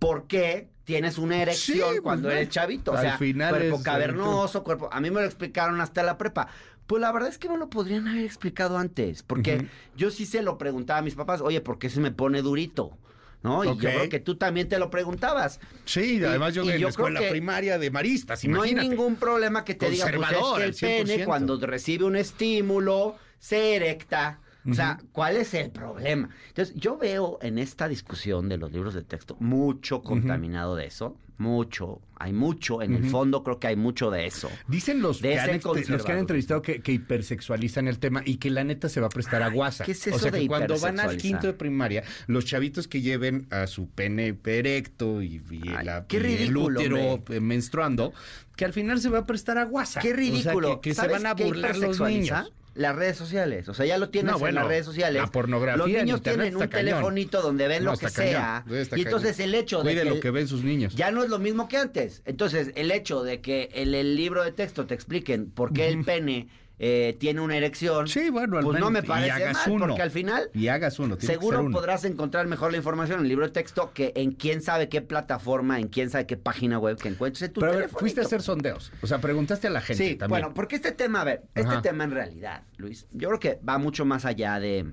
por 0.00 0.26
qué 0.26 0.69
tienes 0.82 1.19
una 1.19 1.41
erección 1.41 1.94
Sí, 1.94 2.00
cuando 2.00 2.29
no. 2.29 2.35
eres 2.35 2.49
chavito? 2.49 2.91
O 2.91 2.97
Al 2.97 3.02
sea, 3.02 3.19
final 3.19 3.50
cuerpo 3.50 3.76
es- 3.76 3.82
cavernoso, 3.82 4.64
cuerpo... 4.64 4.88
A 4.91 5.00
mí 5.00 5.11
me 5.11 5.20
lo 5.20 5.26
explicaron 5.26 5.81
hasta 5.81 6.02
la 6.02 6.19
prepa. 6.19 6.49
Pues 6.88 7.00
la 7.00 7.12
verdad 7.12 7.29
es 7.29 7.38
que 7.38 7.49
me 7.49 7.56
lo 7.56 7.70
podrían 7.70 8.08
haber 8.08 8.25
explicado 8.25 8.76
antes, 8.76 9.23
porque 9.23 9.67
yo 9.97 10.11
sí 10.11 10.26
se 10.26 10.43
lo 10.43 10.58
preguntaba 10.58 10.99
a 10.99 11.02
mis 11.02 11.14
papás, 11.14 11.41
oye, 11.41 11.61
¿por 11.61 11.79
qué 11.79 11.88
se 11.88 12.00
me 12.00 12.11
pone 12.11 12.43
durito? 12.43 12.99
¿No? 13.43 13.62
Y 13.64 13.69
yo 13.69 13.76
creo 13.79 14.08
que 14.08 14.19
tú 14.20 14.35
también 14.37 14.69
te 14.69 14.79
lo 14.79 14.91
preguntabas. 14.91 15.61
Sí, 15.85 16.19
Y- 16.19 16.25
además 16.25 16.53
yo 16.55 16.64
y 16.64 16.70
en 16.73 16.79
yo 16.79 16.87
la 16.87 16.91
escuela 16.91 17.20
primaria 17.31 17.79
de 17.79 17.91
maristas, 17.93 18.44
No 18.44 18.62
hay 18.62 18.75
ningún 18.75 19.14
problema 19.17 19.64
que 19.64 19.75
te 19.76 19.88
diga, 19.88 20.06
pues 20.12 20.31
es 20.32 20.81
que 20.81 20.96
el 20.99 21.05
pene 21.05 21.17
100%. 21.19 21.25
cuando 21.26 21.56
recibe 21.64 22.05
un 22.05 22.17
estímulo 22.17 23.17
se 23.38 23.76
erecta. 23.76 24.41
O 24.68 24.74
sea, 24.74 24.98
¿cuál 25.12 25.36
es 25.36 25.54
el 25.54 25.70
problema? 25.70 26.28
Entonces, 26.48 26.74
yo 26.76 26.98
veo 26.98 27.38
en 27.42 27.58
esta 27.58 27.88
discusión 27.88 28.48
de 28.48 28.58
los 28.58 28.72
libros 28.72 28.94
de 28.94 29.02
texto 29.02 29.36
mucho 29.40 30.02
contaminado 30.02 30.76
de 30.76 30.86
eso, 30.86 31.16
mucho, 31.38 32.02
hay 32.16 32.34
mucho, 32.34 32.82
en 32.82 32.94
el 32.94 33.04
fondo 33.06 33.42
creo 33.42 33.58
que 33.58 33.68
hay 33.68 33.76
mucho 33.76 34.10
de 34.10 34.26
eso. 34.26 34.50
Dicen 34.68 35.00
los, 35.00 35.22
que 35.22 35.38
han, 35.40 35.58
los 35.88 36.04
que 36.04 36.12
entrevistado 36.12 36.60
que, 36.60 36.82
que 36.82 36.92
hipersexualizan 36.92 37.88
el 37.88 37.98
tema 37.98 38.20
y 38.26 38.36
que 38.36 38.50
la 38.50 38.62
neta 38.62 38.90
se 38.90 39.00
va 39.00 39.06
a 39.06 39.10
prestar 39.10 39.42
a 39.42 39.48
guasa. 39.48 39.84
¿qué 39.84 39.92
es 39.92 40.06
o 40.06 40.10
eso 40.10 40.18
sea 40.18 40.30
de 40.30 40.40
que 40.40 40.46
cuando 40.48 40.78
van 40.78 41.00
al 41.00 41.16
quinto 41.16 41.46
de 41.46 41.54
primaria, 41.54 42.04
los 42.26 42.44
chavitos 42.44 42.86
que 42.88 43.00
lleven 43.00 43.46
a 43.50 43.66
su 43.66 43.88
pene 43.88 44.36
erecto 44.44 45.22
y, 45.22 45.42
y 45.50 45.62
Ay, 45.74 45.86
la- 45.86 46.06
qué 46.06 46.16
y 46.16 46.20
el 46.20 46.24
ridículo, 46.48 46.80
útero 46.80 47.12
hombre. 47.14 47.36
eh, 47.36 47.40
menstruando, 47.40 48.12
que 48.56 48.66
al 48.66 48.74
final 48.74 49.00
se 49.00 49.08
va 49.08 49.20
a 49.20 49.26
prestar 49.26 49.56
a 49.56 49.64
guasa. 49.64 50.00
Qué 50.00 50.08
O 50.08 50.14
sea, 50.14 50.16
ridículo. 50.20 50.80
que, 50.82 50.90
que 50.90 50.94
se 50.94 51.00
¿Sabes 51.00 51.12
van 51.22 51.26
a 51.26 51.32
burlar 51.34 51.74
los 51.78 51.98
niños. 52.00 52.52
Las 52.75 52.94
redes 52.96 53.17
sociales. 53.17 53.69
O 53.69 53.75
sea, 53.75 53.84
ya 53.87 53.99
lo 53.99 54.11
tienes 54.11 54.32
No, 54.32 54.38
bueno, 54.38 54.50
en 54.61 54.62
las 54.62 54.69
redes 54.69 54.87
sociales. 54.87 55.20
la 55.20 55.28
pornografía 55.28 55.76
Los 55.76 55.88
niños 55.88 56.22
tienen 56.22 56.55
un 56.56 56.69
cañón. 56.69 56.70
telefonito 56.87 57.43
donde 57.43 57.67
ven 57.69 57.84
No, 57.84 57.93
lo 57.93 57.99
que 57.99 58.06
cañón, 58.06 58.32
sea. 58.32 58.64
y 58.96 59.02
entonces 59.02 59.37
cañón. 59.37 59.49
el 59.49 59.55
hecho 59.56 59.82
de 59.82 59.94
que 59.94 60.05
lo 60.05 60.20
que 60.20 60.31
ven 60.31 60.46
sus 60.48 60.62
niños. 60.65 60.94
Ya 60.94 61.10
no 61.10 61.22
es 61.24 61.31
lo 61.31 61.39
mismo 61.39 61.69
que 61.69 61.77
antes. 61.79 62.22
Entonces, 62.24 62.72
el 62.77 62.91
hecho 62.93 63.22
de 63.22 63.41
que 63.41 63.70
en 63.74 63.94
el 63.94 64.15
libro 64.17 64.44
de 64.44 64.53
texto 64.53 64.86
te 64.86 64.94
expliquen 64.94 65.50
por 65.50 65.72
qué 65.72 65.89
el 65.89 66.05
pene 66.05 66.48
eh, 66.82 67.15
tiene 67.20 67.43
una 67.43 67.56
erección, 67.58 68.08
Sí, 68.08 68.31
bueno, 68.31 68.56
al 68.56 68.65
pues 68.65 68.81
no 68.81 68.91
menos- 68.91 68.93
me 68.93 68.99
y 69.01 69.03
parece 69.08 69.32
hagas 69.32 69.67
mal, 69.67 69.70
uno. 69.77 69.87
porque 69.89 70.01
al 70.03 70.10
final 70.10 70.51
Y 70.55 70.69
hagas 70.69 70.99
uno. 70.99 71.17
seguro 71.20 71.60
uno. 71.63 71.77
podrás 71.77 72.05
encontrar 72.06 72.46
mejor 72.46 72.70
la 72.70 72.79
información 72.79 73.19
en 73.19 73.25
el 73.27 73.29
libro 73.29 73.44
de 73.46 73.53
texto 73.53 73.93
que 73.93 74.13
en 74.17 74.31
quién 74.32 74.63
sabe 74.63 74.89
qué 74.89 75.03
plataforma, 75.03 75.79
en 75.79 75.89
quién 75.89 76.08
sabe 76.08 76.27
qué 76.27 76.39
página 76.39 76.79
web 76.79 76.96
que 76.96 77.08
encuentres 77.08 77.43
en 77.43 77.53
tu 77.53 77.60
Pero 77.60 77.72
a 77.72 77.75
ver, 77.77 77.82
telefonito. 77.84 78.01
fuiste 78.01 78.20
a 78.22 78.25
hacer 78.25 78.41
sondeos. 78.41 78.93
O 79.03 79.06
sea, 79.06 79.19
preguntaste 79.20 79.67
a 79.67 79.70
la 79.70 79.82
gente 79.82 80.03
Sí, 80.03 80.15
también. 80.17 80.41
bueno, 80.41 80.55
porque 80.55 80.77
este 80.77 80.93
tema, 80.93 81.20
a 81.20 81.25
ver, 81.25 81.43
este 81.55 81.69
Ajá. 81.70 81.82
tema 81.82 82.05
en 82.05 82.13
realidad, 82.13 82.63
Luis, 82.79 83.06
yo 83.13 83.29
creo 83.29 83.41
que 83.41 83.58
va 83.69 83.77
mucho 83.77 84.06
más 84.06 84.25
allá 84.25 84.58
de, 84.58 84.87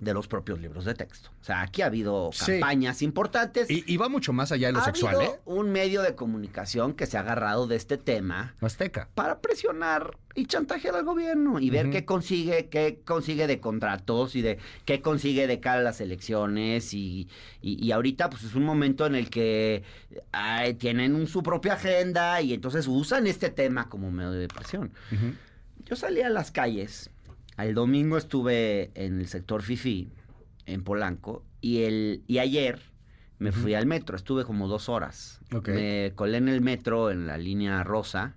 de 0.00 0.14
los 0.14 0.26
propios 0.28 0.60
libros 0.60 0.84
de 0.84 0.94
texto. 0.94 1.30
O 1.40 1.44
sea, 1.44 1.60
aquí 1.62 1.82
ha 1.82 1.86
habido 1.86 2.30
Sí. 2.32 2.52
campañas 2.52 3.02
importantes. 3.02 3.70
Y, 3.70 3.84
y 3.86 3.96
va 3.98 4.08
mucho 4.08 4.32
más 4.32 4.50
allá 4.52 4.68
de 4.68 4.72
lo 4.72 4.78
ha 4.80 4.84
sexual, 4.84 5.16
habido 5.16 5.34
¿eh? 5.34 5.40
un 5.44 5.70
medio 5.70 6.02
de 6.02 6.14
comunicación 6.14 6.94
que 6.94 7.06
se 7.06 7.16
ha 7.16 7.20
agarrado 7.20 7.66
de 7.66 7.76
este 7.76 7.98
tema 7.98 8.54
Azteca. 8.60 9.08
para 9.14 9.40
presionar 9.40 10.16
y 10.34 10.46
chantajear 10.46 10.94
al 10.94 11.04
gobierno 11.04 11.58
y 11.60 11.70
ver 11.70 11.90
qué 11.90 12.04
consigue, 12.04 12.68
qué 12.68 13.00
consigue 13.04 13.46
de 13.46 13.60
contratos 13.60 14.36
y 14.36 14.42
de 14.42 14.58
qué 14.84 15.02
consigue 15.02 15.46
de 15.46 15.60
cara 15.60 15.80
a 15.80 15.82
las 15.82 16.00
elecciones 16.00 16.94
y, 16.94 17.28
y- 17.60 17.84
y 17.84 17.92
ahorita 17.92 18.30
pues 18.30 18.44
es 18.44 18.54
un 18.54 18.64
momento 18.64 19.06
en 19.06 19.16
el 19.16 19.28
que 19.28 19.82
ay, 20.32 20.74
tienen 20.74 21.14
un- 21.14 21.26
su 21.26 21.42
propia 21.42 21.74
agenda 21.74 22.40
y 22.40 22.54
entonces 22.54 22.86
usan 22.88 23.26
este 23.26 23.50
tema 23.50 23.88
como 23.88 24.10
medio 24.10 24.30
de 24.30 24.48
presión. 24.48 24.92
Yo 25.84 25.96
salí 25.96 26.20
a 26.22 26.28
las 26.30 26.50
calles. 26.52 27.10
El 27.66 27.74
domingo 27.74 28.16
estuve 28.16 28.90
en 28.94 29.20
el 29.20 29.26
sector 29.28 29.62
Fifi, 29.62 30.08
en 30.66 30.82
Polanco, 30.82 31.44
y 31.60 31.82
el 31.82 32.22
y 32.26 32.38
ayer 32.38 32.80
me 33.38 33.52
fui 33.52 33.74
al 33.74 33.86
metro. 33.86 34.16
Estuve 34.16 34.44
como 34.44 34.68
dos 34.68 34.88
horas. 34.88 35.40
Me 35.66 36.12
colé 36.14 36.38
en 36.38 36.48
el 36.48 36.60
metro 36.60 37.10
en 37.10 37.26
la 37.26 37.38
línea 37.38 37.82
rosa. 37.84 38.34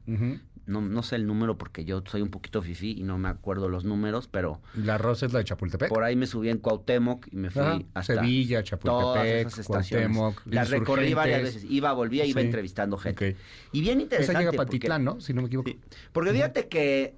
No, 0.65 0.79
no 0.79 1.03
sé 1.03 1.17
el 1.17 1.27
número 1.27 1.57
porque 1.57 1.83
yo 1.83 2.01
soy 2.09 2.21
un 2.21 2.29
poquito 2.29 2.61
fifi 2.61 2.91
y 2.97 3.03
no 3.03 3.17
me 3.17 3.27
acuerdo 3.27 3.67
los 3.67 3.83
números, 3.83 4.29
pero 4.29 4.61
La 4.75 4.97
rosa 4.97 5.25
es 5.25 5.33
la 5.33 5.39
de 5.39 5.45
Chapultepec. 5.45 5.89
por 5.89 6.05
ahí 6.05 6.15
me 6.15 6.25
subí 6.25 6.47
en 6.47 6.57
Cuauhtémoc 6.57 7.27
y 7.33 7.35
me 7.35 7.49
fui 7.49 7.61
Ajá, 7.61 7.79
hasta 7.93 8.15
Sevilla, 8.15 8.63
todas 8.63 8.69
Chapultepec, 8.69 9.47
esas 9.47 9.59
estaciones. 9.59 10.17
Cuauhtémoc, 10.17 10.41
Las 10.53 10.69
recorrí 10.69 11.13
varias 11.13 11.41
veces. 11.43 11.65
Iba, 11.69 11.91
volvía, 11.91 12.25
iba 12.25 12.39
Sí. 12.39 12.45
entrevistando 12.45 12.95
gente. 12.97 13.35
Y 13.73 13.81
bien 13.81 13.97
Esa 13.97 14.03
interesante. 14.03 14.39
llega 14.39 14.51
a 14.51 14.53
porque- 14.53 14.77
Patitlán, 14.77 15.03
¿no? 15.03 15.19
Si 15.19 15.33
no 15.33 15.41
me 15.41 15.47
equivoco. 15.47 15.69
Sí. 15.69 15.81
Porque 16.13 16.31
fíjate 16.31 16.69
que 16.69 17.17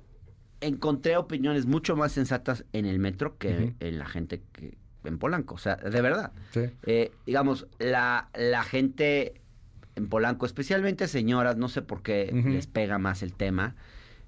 encontré 0.65 1.17
opiniones 1.17 1.65
mucho 1.65 1.95
más 1.95 2.11
sensatas 2.11 2.65
en 2.73 2.85
el 2.85 2.99
metro 2.99 3.37
que 3.37 3.75
en 3.79 3.99
la 3.99 4.05
gente 4.05 4.41
que 4.51 4.77
en 5.03 5.19
Polanco, 5.19 5.55
o 5.55 5.57
sea, 5.57 5.75
de 5.75 6.01
verdad. 6.01 6.31
Sí. 6.51 6.61
Eh, 6.83 7.11
digamos, 7.25 7.67
la, 7.79 8.29
la 8.33 8.63
gente 8.63 9.41
en 9.95 10.07
Polanco, 10.07 10.45
especialmente 10.45 11.07
señoras, 11.07 11.57
no 11.57 11.69
sé 11.69 11.81
por 11.81 12.01
qué 12.01 12.31
les 12.45 12.67
pega 12.67 12.97
más 12.97 13.23
el 13.23 13.33
tema, 13.33 13.75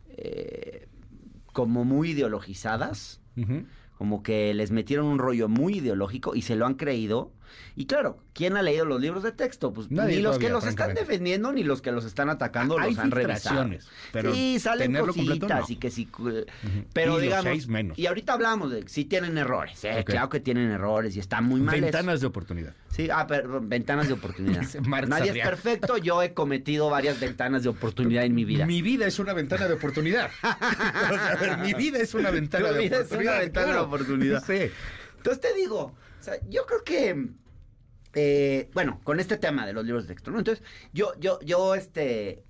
eh, 0.09 0.87
como 1.51 1.83
muy 1.83 2.11
ideologizadas, 2.11 3.21
como 3.97 4.23
que 4.23 4.53
les 4.53 4.71
metieron 4.71 5.07
un 5.07 5.19
rollo 5.19 5.49
muy 5.49 5.77
ideológico 5.77 6.35
y 6.35 6.41
se 6.41 6.55
lo 6.55 6.65
han 6.65 6.75
creído. 6.75 7.31
Y 7.75 7.85
claro, 7.85 8.19
¿quién 8.33 8.57
ha 8.57 8.61
leído 8.61 8.85
los 8.85 8.99
libros 9.01 9.23
de 9.23 9.31
texto? 9.31 9.73
Pues 9.73 9.91
Nadie 9.91 10.17
ni 10.17 10.21
los 10.21 10.37
que 10.39 10.49
los 10.49 10.65
están 10.65 10.93
defendiendo 10.93 11.51
ni 11.51 11.63
los 11.63 11.81
que 11.81 11.91
los 11.91 12.05
están 12.05 12.29
atacando 12.29 12.79
Hay 12.79 12.91
los 12.91 12.99
han 12.99 13.11
revisado. 13.11 13.69
pero 14.11 14.33
sí, 14.33 14.59
salen 14.59 14.93
completo, 14.93 15.47
cositas 15.47 15.59
no. 15.61 15.65
y 15.69 15.75
que 15.75 15.91
sí. 15.91 16.07
Pero 16.93 17.19
digamos, 17.19 17.45
seis 17.45 17.67
menos. 17.67 17.97
y 17.97 18.05
ahorita 18.07 18.33
hablamos 18.33 18.71
de 18.71 18.81
que 18.81 18.89
sí 18.89 19.05
tienen 19.05 19.37
errores, 19.37 19.83
¿eh? 19.83 20.03
Claro 20.05 20.29
que 20.29 20.39
tienen 20.39 20.71
errores 20.71 21.15
y 21.15 21.19
están 21.19 21.43
muy 21.45 21.61
mal. 21.61 21.75
eso. 21.75 21.83
Ventanas 21.83 22.21
de 22.21 22.27
oportunidad. 22.27 22.73
Sí, 22.89 23.09
ah, 23.13 23.27
pero 23.27 23.61
ventanas 23.61 24.07
de 24.07 24.13
oportunidad. 24.13 24.63
Nadie 25.07 25.31
es 25.39 25.47
perfecto, 25.47 25.97
yo 25.97 26.23
he 26.23 26.33
cometido 26.33 26.89
varias 26.89 27.19
ventanas 27.19 27.63
de 27.63 27.69
oportunidad 27.69 28.23
en 28.23 28.33
mi 28.33 28.43
vida. 28.43 28.65
Mi 28.65 28.81
vida 28.81 29.05
es 29.05 29.19
una 29.19 29.33
ventana 29.33 29.67
de 29.67 29.73
oportunidad. 29.73 30.31
O 31.07 31.13
sea, 31.19 31.31
a 31.31 31.35
ver, 31.35 31.57
mi 31.59 31.73
vida 31.73 31.99
es 31.99 32.13
una 32.13 32.31
ventana 32.31 32.71
de 32.71 32.79
vida 32.79 32.97
es 32.97 33.05
oportunidad. 33.05 33.33
una 33.33 33.41
ventana 33.41 33.73
de 33.73 33.79
oportunidad. 33.79 34.43
Sí. 34.45 34.71
Entonces 35.17 35.41
te 35.41 35.53
digo, 35.53 35.95
sea, 36.31 36.39
yo 36.49 36.65
creo 36.65 36.83
que, 36.83 37.29
eh, 38.13 38.69
bueno, 38.73 38.99
con 39.03 39.19
este 39.19 39.37
tema 39.37 39.65
de 39.65 39.73
los 39.73 39.85
libros 39.85 40.07
de 40.07 40.13
texto, 40.13 40.31
¿no? 40.31 40.39
Entonces, 40.39 40.63
yo, 40.93 41.13
yo, 41.19 41.39
yo, 41.41 41.75
este, 41.75 42.43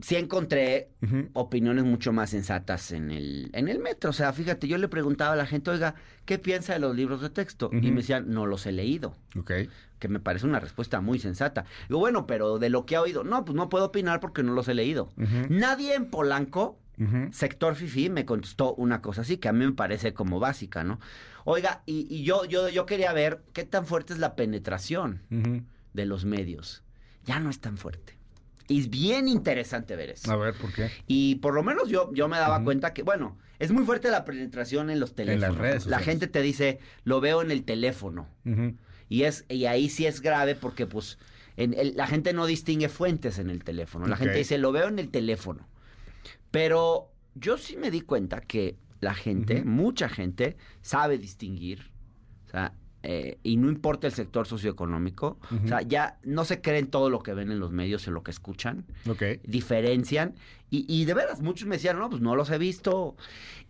sí 0.00 0.16
encontré 0.16 0.90
opiniones 1.32 1.84
mucho 1.84 2.12
más 2.12 2.30
sensatas 2.30 2.92
en 2.92 3.10
el, 3.10 3.50
en 3.54 3.68
el 3.68 3.78
metro. 3.78 4.10
O 4.10 4.12
sea, 4.12 4.32
fíjate, 4.32 4.68
yo 4.68 4.76
le 4.76 4.88
preguntaba 4.88 5.32
a 5.32 5.36
la 5.36 5.46
gente, 5.46 5.70
oiga, 5.70 5.94
¿qué 6.24 6.38
piensa 6.38 6.74
de 6.74 6.78
los 6.80 6.94
libros 6.94 7.22
de 7.22 7.30
texto? 7.30 7.70
Y 7.72 7.90
me 7.90 8.02
decían, 8.02 8.30
no 8.30 8.46
los 8.46 8.66
he 8.66 8.72
leído. 8.72 9.16
Ok. 9.38 9.52
Que 9.98 10.08
me 10.08 10.20
parece 10.20 10.44
una 10.44 10.60
respuesta 10.60 11.00
muy 11.00 11.18
sensata. 11.18 11.64
Digo, 11.88 12.00
bueno, 12.00 12.26
pero 12.26 12.58
de 12.58 12.68
lo 12.68 12.84
que 12.84 12.96
ha 12.96 13.00
oído, 13.00 13.24
no, 13.24 13.44
pues 13.44 13.56
no 13.56 13.70
puedo 13.70 13.86
opinar 13.86 14.20
porque 14.20 14.42
no 14.42 14.52
los 14.52 14.68
he 14.68 14.74
leído. 14.74 15.08
Nadie 15.48 15.94
en 15.94 16.10
Polanco 16.10 16.78
Sector 17.32 17.74
FIFI 17.74 18.08
me 18.10 18.24
contestó 18.24 18.74
una 18.74 19.02
cosa 19.02 19.22
así 19.22 19.36
que 19.38 19.48
a 19.48 19.52
mí 19.52 19.64
me 19.64 19.72
parece 19.72 20.14
como 20.14 20.38
básica, 20.40 20.84
¿no? 20.84 21.00
Oiga, 21.44 21.82
y, 21.86 22.06
y 22.14 22.22
yo, 22.24 22.44
yo, 22.44 22.68
yo 22.68 22.86
quería 22.86 23.12
ver 23.12 23.42
qué 23.52 23.64
tan 23.64 23.84
fuerte 23.86 24.12
es 24.12 24.18
la 24.18 24.36
penetración 24.36 25.22
de 25.92 26.06
los 26.06 26.24
medios. 26.24 26.82
Ya 27.24 27.40
no 27.40 27.50
es 27.50 27.60
tan 27.60 27.76
fuerte. 27.78 28.16
Y 28.68 28.80
es 28.80 28.88
bien 28.90 29.28
interesante 29.28 29.94
ver 29.96 30.10
eso. 30.10 30.30
A 30.32 30.36
ver, 30.36 30.54
¿por 30.54 30.72
qué? 30.72 30.90
Y 31.06 31.34
por 31.36 31.52
lo 31.54 31.62
menos 31.62 31.88
yo, 31.88 32.10
yo 32.14 32.28
me 32.28 32.38
daba 32.38 32.62
cuenta 32.64 32.94
que, 32.94 33.02
bueno, 33.02 33.36
es 33.58 33.72
muy 33.72 33.84
fuerte 33.84 34.10
la 34.10 34.24
penetración 34.24 34.88
en 34.88 35.00
los 35.00 35.14
teléfonos. 35.14 35.56
redes 35.58 35.86
la 35.86 35.98
gente 36.04 36.26
te 36.28 36.40
dice, 36.42 36.78
lo 37.04 37.20
veo 37.20 37.42
en 37.42 37.50
el 37.50 37.64
teléfono. 37.64 38.28
Y, 39.10 39.24
es, 39.24 39.44
y 39.50 39.66
ahí 39.66 39.90
sí 39.90 40.06
es 40.06 40.20
grave 40.22 40.54
porque, 40.54 40.86
pues, 40.86 41.18
en 41.58 41.74
el- 41.74 41.94
la 41.96 42.06
gente 42.06 42.32
no 42.32 42.46
distingue 42.46 42.88
fuentes 42.88 43.38
en 43.38 43.50
el 43.50 43.62
teléfono. 43.64 44.06
La 44.06 44.16
gente 44.16 44.32
dice, 44.38 44.56
lo 44.58 44.72
veo 44.72 44.88
en 44.88 44.98
el 44.98 45.10
teléfono. 45.10 45.68
Pero 46.54 47.10
yo 47.34 47.58
sí 47.58 47.76
me 47.76 47.90
di 47.90 48.02
cuenta 48.02 48.40
que 48.40 48.76
la 49.00 49.12
gente, 49.12 49.64
mucha 49.64 50.08
gente, 50.08 50.56
sabe 50.82 51.18
distinguir. 51.18 51.90
O 52.46 52.50
sea, 52.50 52.74
eh, 53.02 53.38
y 53.42 53.56
no 53.56 53.68
importa 53.68 54.06
el 54.06 54.12
sector 54.12 54.46
socioeconómico. 54.46 55.40
O 55.64 55.66
sea, 55.66 55.82
ya 55.82 56.20
no 56.22 56.44
se 56.44 56.60
creen 56.60 56.86
todo 56.86 57.10
lo 57.10 57.24
que 57.24 57.34
ven 57.34 57.50
en 57.50 57.58
los 57.58 57.72
medios, 57.72 58.06
en 58.06 58.14
lo 58.14 58.22
que 58.22 58.30
escuchan 58.30 58.86
diferencian. 59.42 60.36
Y, 60.70 60.86
y 60.88 61.06
de 61.06 61.14
veras, 61.14 61.42
muchos 61.42 61.66
me 61.66 61.74
decían, 61.74 61.98
no, 61.98 62.08
pues 62.08 62.22
no 62.22 62.36
los 62.36 62.48
he 62.50 62.58
visto. 62.58 63.16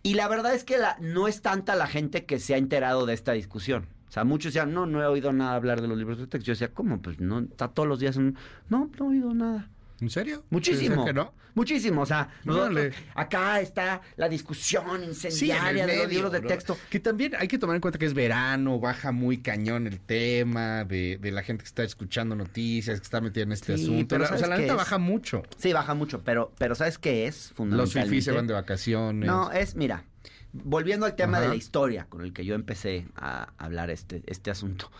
Y 0.03 0.13
la 0.13 0.27
verdad 0.27 0.53
es 0.53 0.63
que 0.63 0.77
la, 0.77 0.95
no 1.01 1.27
es 1.27 1.41
tanta 1.41 1.75
la 1.75 1.87
gente 1.87 2.25
que 2.25 2.37
se 2.37 2.53
ha 2.53 2.57
enterado 2.57 3.07
de 3.07 3.15
esta 3.15 3.31
discusión. 3.31 3.87
O 4.07 4.11
sea, 4.11 4.25
muchos 4.25 4.53
decían, 4.53 4.75
no, 4.75 4.85
no 4.85 5.01
he 5.01 5.07
oído 5.07 5.33
nada 5.33 5.55
hablar 5.55 5.81
de 5.81 5.87
los 5.87 5.97
libros 5.97 6.19
de 6.19 6.27
texto. 6.27 6.45
Yo 6.45 6.53
decía, 6.53 6.71
¿cómo? 6.71 7.01
Pues 7.01 7.19
no, 7.19 7.39
está 7.39 7.67
todos 7.67 7.89
los 7.89 7.99
días 7.99 8.15
en... 8.17 8.37
No, 8.69 8.91
no 8.99 9.05
he 9.05 9.09
oído 9.09 9.33
nada. 9.33 9.71
¿En 10.01 10.09
serio? 10.09 10.43
Muchísimo. 10.49 10.95
¿Pensé 10.95 11.07
que 11.07 11.13
no? 11.13 11.33
Muchísimo. 11.53 12.01
O 12.01 12.05
sea, 12.05 12.27
nosotros- 12.43 12.93
acá 13.13 13.61
está 13.61 14.01
la 14.17 14.27
discusión 14.27 14.99
Sí, 15.01 15.27
incendiaria 15.29 15.87
de 15.87 15.97
los 15.99 16.09
libros 16.09 16.31
de 16.33 16.41
texto. 16.41 16.77
Que 16.89 16.99
también 16.99 17.33
hay 17.37 17.47
que 17.47 17.57
tomar 17.57 17.75
en 17.77 17.81
cuenta 17.81 17.97
que 17.97 18.05
es 18.05 18.13
verano, 18.13 18.77
baja 18.79 19.13
muy 19.13 19.37
cañón 19.37 19.87
el 19.87 20.01
tema 20.01 20.83
de, 20.83 21.17
de 21.21 21.31
la 21.31 21.43
gente 21.43 21.63
que 21.63 21.67
está 21.67 21.83
escuchando 21.83 22.35
noticias, 22.35 22.99
que 22.99 23.03
está 23.05 23.21
metida 23.21 23.43
en 23.43 23.53
este 23.53 23.77
Sí, 23.77 23.83
asunto. 23.85 24.07
pero 24.09 24.25
o 24.25 24.27
sea, 24.27 24.37
¿sabes 24.37 24.49
la 24.49 24.57
neta 24.57 24.75
baja 24.75 24.97
mucho. 24.97 25.43
Sí, 25.57 25.71
baja 25.71 25.93
mucho, 25.93 26.21
pero, 26.25 26.51
pero 26.57 26.75
¿sabes 26.75 26.97
qué 26.97 27.25
es? 27.27 27.35
Los 27.49 27.53
Fundamentalmente. 27.53 28.09
fifís 28.09 28.25
se 28.25 28.31
van 28.33 28.47
de 28.47 28.53
vacaciones. 28.53 29.25
No, 29.25 29.49
es, 29.53 29.75
mira, 29.75 30.03
volviendo 30.51 31.05
al 31.05 31.15
tema 31.15 31.39
de 31.39 31.47
la 31.47 31.55
historia 31.55 32.05
con 32.09 32.19
el 32.21 32.33
que 32.33 32.43
yo 32.43 32.55
empecé 32.55 33.07
a 33.15 33.53
hablar 33.57 33.89
este, 33.91 34.23
este 34.27 34.51
asunto. 34.51 34.91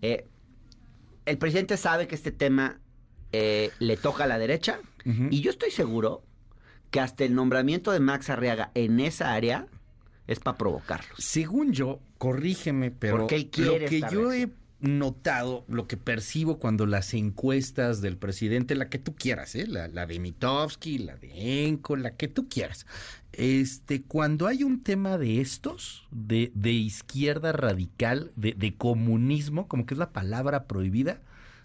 eh, 0.00 0.28
el 1.26 1.38
presidente 1.38 1.76
sabe 1.78 2.06
que 2.06 2.14
este 2.14 2.32
tema 2.32 2.78
eh, 3.36 3.70
le 3.80 3.96
toca 3.96 4.24
a 4.24 4.26
la 4.26 4.38
derecha 4.38 4.78
y 5.04 5.42
yo 5.42 5.50
estoy 5.50 5.70
seguro 5.70 6.22
que 6.90 7.00
hasta 7.00 7.24
el 7.24 7.34
nombramiento 7.34 7.90
de 7.90 8.00
Max 8.00 8.30
Arriaga 8.30 8.70
en 8.74 9.00
esa 9.00 9.34
área 9.34 9.66
es 10.26 10.40
para 10.40 10.56
provocarlos. 10.56 11.18
Según 11.18 11.72
yo, 11.72 12.00
corrígeme, 12.16 12.90
pero 12.90 13.18
Porque 13.18 13.36
él 13.36 13.50
quiere 13.50 13.80
lo 13.80 13.88
que 13.88 14.00
yo 14.10 14.32
he 14.32 14.48
notado, 14.80 15.64
lo 15.68 15.86
que 15.86 15.96
percibo 15.96 16.58
cuando 16.58 16.86
las 16.86 17.12
encuestas 17.12 18.00
del 18.00 18.16
presidente, 18.16 18.76
la 18.76 18.88
que 18.88 18.98
tú 18.98 19.14
quieras, 19.14 19.54
¿eh? 19.56 19.66
la, 19.66 19.88
la 19.88 20.06
de 20.06 20.20
Mitofsky, 20.20 20.98
la 20.98 21.16
de 21.16 21.66
Enco, 21.66 21.96
la 21.96 22.16
que 22.16 22.28
tú 22.28 22.48
quieras, 22.48 22.86
este, 23.32 24.02
cuando 24.02 24.46
hay 24.46 24.62
un 24.62 24.82
tema 24.82 25.18
de 25.18 25.40
estos, 25.40 26.06
de, 26.12 26.52
de 26.54 26.72
izquierda 26.72 27.52
radical, 27.52 28.32
de, 28.36 28.52
de 28.52 28.76
comunismo, 28.76 29.66
como 29.68 29.86
que 29.86 29.94
es 29.94 29.98
la 29.98 30.12
palabra 30.12 30.64
prohibida, 30.64 31.20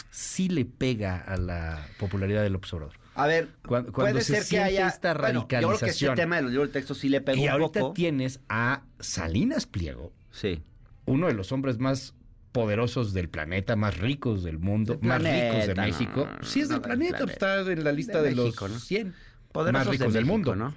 sí 0.09 0.49
le 0.49 0.65
pega 0.65 1.17
a 1.17 1.37
la 1.37 1.85
popularidad 1.99 2.43
del 2.43 2.55
observador. 2.55 2.93
A 3.15 3.27
ver, 3.27 3.49
Cuando- 3.67 3.91
cuando 3.91 4.13
puede 4.13 4.23
se 4.23 4.41
ser 4.41 4.47
que 4.49 4.59
haya 4.63 4.87
esta 4.87 5.13
bueno, 5.13 5.41
yo 5.41 5.47
creo 5.47 5.59
que 5.61 5.67
radicalización. 5.67 6.15
tema 6.15 6.35
de 6.37 6.41
los 6.43 6.51
libros 6.51 6.69
de 6.69 6.73
texto 6.73 6.93
sí 6.95 7.09
le 7.09 7.21
pegó 7.21 7.37
Y 7.41 7.43
un 7.45 7.49
ahorita 7.49 7.79
poco. 7.81 7.93
tienes 7.93 8.39
a 8.49 8.83
Salinas 8.99 9.65
Pliego, 9.65 10.13
Sí. 10.31 10.61
uno 11.05 11.27
de 11.27 11.33
los 11.33 11.51
hombres 11.51 11.79
más 11.79 12.13
poderosos 12.53 13.13
del 13.13 13.29
planeta, 13.29 13.75
más 13.75 13.97
ricos 13.97 14.43
del 14.43 14.57
mundo, 14.57 14.95
Del 14.95 15.07
más 15.07 15.19
planeta, 15.19 15.51
ricos 15.53 15.67
de 15.67 15.75
no, 15.75 15.81
México. 15.83 16.25
no, 16.25 16.37
no, 16.37 16.43
sí, 16.43 16.61
es 16.61 16.69
no 16.69 16.73
del 16.75 16.81
del 16.81 16.87
planeta, 16.89 17.17
pues, 17.25 17.37
planeta. 17.37 17.59
está 17.61 17.71
en 17.71 17.83
la 17.83 17.91
lista 17.91 18.21
De 18.21 18.29
de, 18.29 18.35
México, 18.35 18.67
los 18.67 18.73
¿no? 18.75 18.79
100 18.79 19.13
Poderosos 19.51 19.85
más 19.87 19.91
ricos 19.91 20.13
de 20.13 20.19
del 20.19 20.25
mundo. 20.25 20.55
¿no? 20.55 20.73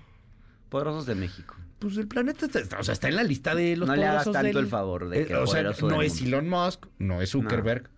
Poderosos 0.68 1.06
de 1.06 1.14
México. 1.14 1.54
Pues 1.78 1.96
el 1.96 2.06
planeta 2.08 2.46
está, 2.46 2.78
o 2.78 2.84
sea, 2.84 2.92
está 2.92 3.08
en 3.08 3.16
la 3.16 3.22
lista 3.24 3.54
de 3.54 3.76
los 3.76 3.88
No 3.88 3.96
le 3.96 4.04
hagas 4.06 4.24
poderosos 4.24 4.32
tanto 4.32 4.58
del- 4.58 4.64
el 4.66 4.70
favor 4.70 5.08
de 5.08 5.22
Eh, 5.22 5.26
que 5.26 5.34
o 5.36 5.46
sea, 5.46 5.62
no 5.62 5.70
del 5.72 6.02
es. 6.06 6.20
Elon 6.22 6.48
Musk, 6.48 6.86
no 6.98 7.20
es 7.22 7.30
Zuckerberg, 7.30 7.88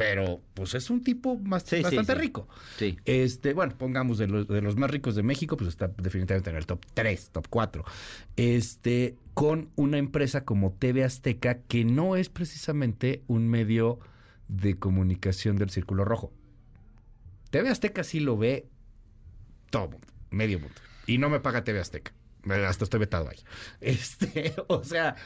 pero 0.00 0.40
pues 0.54 0.74
es 0.74 0.88
un 0.88 1.02
tipo 1.02 1.36
más, 1.36 1.62
Sí, 1.64 1.82
bastante 1.82 2.14
sí. 2.14 2.18
rico. 2.18 2.48
Sí. 2.78 2.96
Este, 3.04 3.52
bueno, 3.52 3.76
pongamos 3.76 4.16
de 4.16 4.28
los, 4.28 4.48
de 4.48 4.62
los 4.62 4.74
más 4.76 4.90
ricos 4.90 5.14
de 5.14 5.22
México, 5.22 5.58
pues 5.58 5.68
está 5.68 5.88
definitivamente 5.88 6.48
en 6.48 6.56
el 6.56 6.64
top 6.64 6.86
3, 6.94 7.28
top 7.32 7.46
4. 7.50 7.84
Este, 8.36 9.16
con 9.34 9.68
una 9.76 9.98
empresa 9.98 10.46
como 10.46 10.72
TV 10.72 11.04
Azteca, 11.04 11.58
que 11.68 11.84
no 11.84 12.16
es 12.16 12.30
precisamente 12.30 13.22
un 13.26 13.46
medio 13.48 13.98
de 14.48 14.78
comunicación 14.78 15.56
del 15.56 15.68
Círculo 15.68 16.06
Rojo. 16.06 16.32
TV 17.50 17.68
Azteca 17.68 18.02
sí 18.02 18.20
lo 18.20 18.38
ve 18.38 18.68
todo 19.68 19.88
mundo, 19.90 20.06
medio 20.30 20.60
mundo. 20.60 20.76
Y 21.06 21.18
no 21.18 21.28
me 21.28 21.40
paga 21.40 21.62
TV 21.62 21.78
Azteca. 21.78 22.14
Hasta 22.66 22.84
estoy 22.84 23.00
vetado 23.00 23.28
ahí. 23.28 23.38
Este, 23.82 24.54
o 24.66 24.82
sea, 24.82 25.16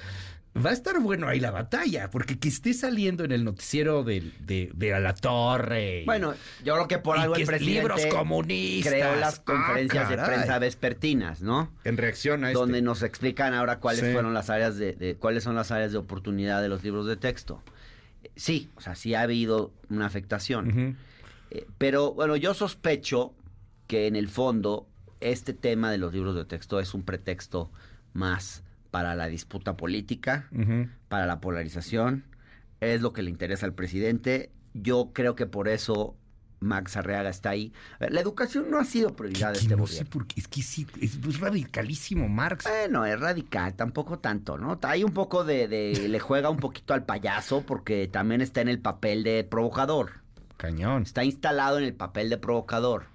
va 0.56 0.70
a 0.70 0.73
estar 0.73 1.00
bueno 1.00 1.26
ahí 1.28 1.40
la 1.40 1.50
batalla, 1.50 2.11
porque 2.11 2.38
que 2.38 2.49
esté 2.49 2.75
saliendo 2.75 3.25
en 3.25 3.32
el 3.32 3.44
noticiero 3.44 4.04
de, 4.04 4.30
de, 4.40 4.94
a 4.94 5.00
la 5.00 5.14
torre. 5.14 6.02
y- 6.02 6.04
Bueno, 6.04 6.34
yo 6.64 6.75
creo 6.75 6.88
que 6.88 6.99
por 6.99 7.18
algo 7.18 7.34
que 7.34 7.40
el 7.40 7.42
es 7.42 7.49
presidente 7.49 7.80
libros 7.80 8.06
comunistas. 8.06 8.92
creó 8.92 9.16
las 9.16 9.38
Ah, 9.40 9.42
conferencias 9.44 10.08
de 10.08 10.16
prensa 10.18 10.58
vespertinas, 10.58 11.42
¿no? 11.42 11.73
En 11.84 11.96
reacción 11.96 12.44
a 12.44 12.49
este. 12.49 12.58
Donde 12.58 12.82
nos 12.82 13.02
explican 13.02 13.54
ahora 13.54 13.80
cuáles 13.80 14.02
Sí. 14.04 14.12
fueron 14.12 14.32
las 14.34 14.50
áreas 14.50 14.76
de, 14.76 14.92
de- 14.94 15.16
cuáles 15.16 15.44
son 15.44 15.54
las 15.54 15.70
áreas 15.70 15.92
de 15.92 15.99
oportunidad 15.99 16.62
de 16.62 16.68
los 16.68 16.82
libros 16.84 17.06
de 17.06 17.16
texto. 17.16 17.62
Sí, 18.37 18.70
o 18.76 18.80
sea, 18.80 18.94
sí 18.94 19.14
ha 19.14 19.20
habido 19.23 19.73
una 19.90 20.06
afectación. 20.06 20.96
Eh, 21.50 21.66
pero 21.78 22.14
bueno, 22.14 22.37
yo 22.37 22.54
sospecho 22.54 23.32
que 23.87 24.06
en 24.06 24.16
el 24.16 24.28
fondo 24.28 24.88
este 25.20 25.52
tema 25.52 25.90
de 25.92 25.99
los 25.99 26.12
libros 26.12 26.34
de 26.34 26.44
texto 26.44 26.80
es 26.80 26.94
un 26.94 27.02
pretexto 27.04 27.70
más 28.12 28.63
para 28.94 29.16
la 29.16 29.26
disputa 29.26 29.76
política, 29.76 30.48
para 31.08 31.26
la 31.26 31.40
polarización, 31.40 32.22
es 32.80 33.00
lo 33.02 33.12
que 33.12 33.22
le 33.22 33.30
interesa 33.30 33.66
al 33.66 33.72
presidente. 33.74 34.52
Yo 34.72 35.10
creo 35.12 35.34
que 35.34 35.46
por 35.46 35.66
eso 35.66 36.14
Max 36.60 36.96
Arriaga 36.96 37.28
está 37.28 37.50
ahí. 37.50 37.72
Ver, 37.98 38.12
La 38.12 38.20
educación 38.20 38.70
no 38.70 38.78
ha 38.78 38.84
sido 38.84 39.16
prioridad 39.16 39.52
de 39.52 39.58
este 39.58 39.74
no 39.74 39.88
sé 39.88 40.04
por 40.04 40.28
qué. 40.28 40.38
Es 40.38 40.46
que 40.46 40.62
sí, 40.62 40.86
es, 41.00 41.16
es 41.16 41.40
radicalísimo 41.40 42.28
Marx. 42.28 42.66
Bueno, 42.68 43.04
es 43.04 43.18
radical, 43.18 43.74
tampoco 43.74 44.20
tanto, 44.20 44.58
¿no? 44.58 44.78
Hay 44.82 45.02
un 45.02 45.10
poco 45.12 45.42
de, 45.42 45.66
de- 45.66 46.08
le 46.08 46.20
juega 46.20 46.48
un 46.50 46.58
poquito 46.58 46.94
al 46.94 47.04
payaso 47.04 47.64
porque 47.66 48.06
también 48.06 48.42
está 48.42 48.60
en 48.60 48.68
el 48.68 48.78
papel 48.78 49.24
de 49.24 49.42
provocador. 49.42 50.20
Cañón. 50.56 51.02
Está 51.02 51.24
instalado 51.24 51.78
en 51.78 51.84
el 51.84 51.94
papel 51.94 52.30
de 52.30 52.38
provocador 52.38 53.06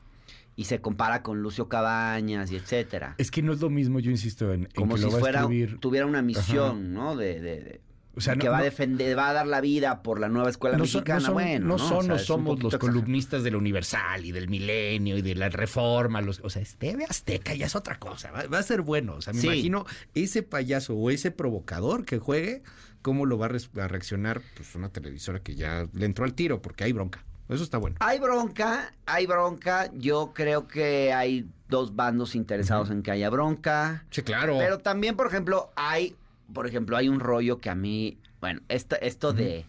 y 0.60 0.66
se 0.66 0.82
compara 0.82 1.24
con 1.24 1.42
Lucio 1.42 1.70
Cabañas 1.70 2.52
y 2.52 2.58
etcétera. 2.58 3.16
Es 3.18 3.32
que 3.32 3.42
no 3.42 3.54
es 3.54 3.62
lo 3.62 3.70
mismo, 3.70 4.00
yo 4.00 4.12
insisto, 4.12 4.52
en, 4.54 4.64
en 4.64 4.70
Como 4.76 4.96
que 4.96 5.00
si 5.02 5.06
lo 5.06 5.12
va 5.12 5.18
a 5.18 5.20
fuera 5.22 5.40
escribir. 5.42 5.80
tuviera 5.80 6.06
una 6.06 6.22
misión, 6.22 6.94
¿no? 6.94 7.16
De, 7.16 7.40
de- 7.40 7.60
de- 7.64 7.82
O 8.16 8.20
sea, 8.22 8.36
no- 8.36 8.42
que 8.42 8.50
va 8.50 8.58
a 8.58 8.60
no- 8.60 8.66
defender, 8.66 9.18
va 9.18 9.30
a 9.30 9.34
dar 9.34 9.48
la 9.48 9.62
vida 9.62 10.02
por 10.04 10.20
la 10.20 10.28
nueva 10.28 10.50
escuela 10.50 10.78
no 10.78 10.86
son, 10.86 11.00
mexicana. 11.02 11.20
no 11.22 11.26
son- 11.28 11.34
bueno, 11.36 11.66
no 11.68 11.78
¿no? 11.78 11.80
son 11.80 11.98
O 11.98 12.02
sea, 12.04 12.14
o 12.14 12.16
es 12.18 12.22
un 12.24 12.28
somos 12.28 12.62
los 12.62 12.78
columnistas 12.78 13.44
del 13.44 13.56
Universal 13.56 14.26
y 14.26 14.34
del 14.34 14.50
Milenio 14.50 15.18
y 15.18 15.22
de 15.22 15.36
la 15.36 15.48
Reforma. 15.48 16.20
Los, 16.20 16.42
o 16.44 16.50
sea, 16.50 16.62
es 16.62 16.76
TV 16.76 17.06
Azteca 17.08 17.56
ya 17.56 17.68
es 17.68 17.76
otra 17.78 17.98
cosa. 17.98 18.30
Va, 18.32 18.44
va 18.48 18.58
a 18.60 18.64
ser 18.64 18.82
bueno. 18.82 19.14
O 19.16 19.22
sea, 19.22 19.32
me 19.32 19.40
Sí. 19.40 19.48
imagino 19.48 19.86
ese 20.14 20.44
payaso 20.44 20.94
o 20.96 21.10
ese 21.10 21.32
provocador 21.32 22.04
que 22.04 22.18
juegue, 22.20 22.64
cómo 23.02 23.26
lo 23.26 23.38
va 23.38 23.46
a, 23.46 23.84
a 23.84 23.88
reaccionar 23.88 24.42
pues 24.58 24.76
una 24.76 24.90
televisora 24.90 25.40
que 25.40 25.56
ya 25.56 25.88
le 25.94 26.06
entró 26.06 26.26
al 26.26 26.34
tiro 26.34 26.62
porque 26.62 26.84
hay 26.84 26.92
bronca. 26.92 27.24
Eso 27.50 27.64
está 27.64 27.78
bueno. 27.78 27.98
Hay 28.00 28.20
bronca, 28.20 28.94
hay 29.06 29.26
bronca. 29.26 29.90
Yo 29.96 30.32
creo 30.34 30.68
que 30.68 31.12
hay 31.14 31.48
dos 31.68 31.96
bandos 31.96 32.36
interesados 32.36 32.90
en 32.92 33.02
que 33.04 33.12
haya 33.12 33.30
bronca. 33.30 34.06
Sí, 34.12 34.22
claro. 34.22 34.58
Pero 34.60 34.78
también, 34.80 35.16
por 35.16 35.28
ejemplo, 35.28 35.72
hay, 35.76 36.16
por 36.54 36.68
ejemplo, 36.68 36.96
hay 36.96 37.10
un 37.10 37.20
rollo 37.20 37.58
que 37.60 37.70
a 37.70 37.76
mí, 37.76 38.18
bueno, 38.40 38.62
esto, 38.70 38.98
esto 39.02 39.34
de 39.34 39.66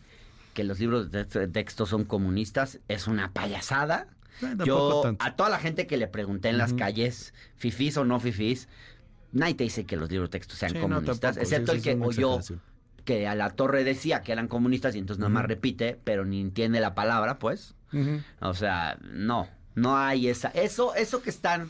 que 0.54 0.64
los 0.64 0.78
libros 0.78 1.10
de 1.10 1.25
texto, 1.25 1.87
son 1.87 2.04
comunistas 2.04 2.80
es 2.88 3.06
una 3.06 3.32
payasada. 3.32 4.06
Eh, 4.42 4.54
Yo, 4.64 5.00
tanto. 5.02 5.25
a 5.25 5.37
toda 5.37 5.49
la 5.49 5.58
gente 5.58 5.87
que 5.87 5.96
le 5.96 6.06
pregunté 6.06 6.49
en 6.49 6.58
las 6.58 6.72
calles, 6.75 7.32
fifís 7.56 7.96
o 7.96 8.04
no 8.04 8.20
fifís, 8.20 8.68
nadie 9.32 9.54
te 9.54 9.64
dice 9.64 9.84
que 9.84 9.96
los 9.96 10.10
libros 10.10 10.28
de 10.30 10.38
texto 10.38 10.54
sean 10.54 10.72
Sí, 10.72 10.76
no, 10.78 10.82
comunistas, 10.82 11.20
tampoco. 11.20 11.42
excepto 11.42 11.72
Sí, 11.72 11.78
el 11.78 11.84
que 11.84 12.04
oyó. 12.04 12.38
Que 13.10 13.26
a 13.26 13.34
la 13.34 13.50
torre 13.50 13.82
decía 13.82 14.22
que 14.22 14.30
eran 14.30 14.46
comunistas 14.46 14.94
y 14.94 14.98
entonces 14.98 15.18
nada 15.18 15.30
más 15.30 15.44
repite, 15.44 15.98
pero 16.04 16.24
ni 16.24 16.40
entiende 16.40 16.78
la 16.78 16.94
palabra, 16.94 17.40
pues. 17.40 17.74
O 18.40 18.54
sea, 18.54 18.98
no, 19.02 19.48
no 19.74 19.98
hay 19.98 20.28
esa. 20.28 20.50
Eso, 20.50 20.94
eso 20.94 21.20
que 21.20 21.30
están, 21.30 21.68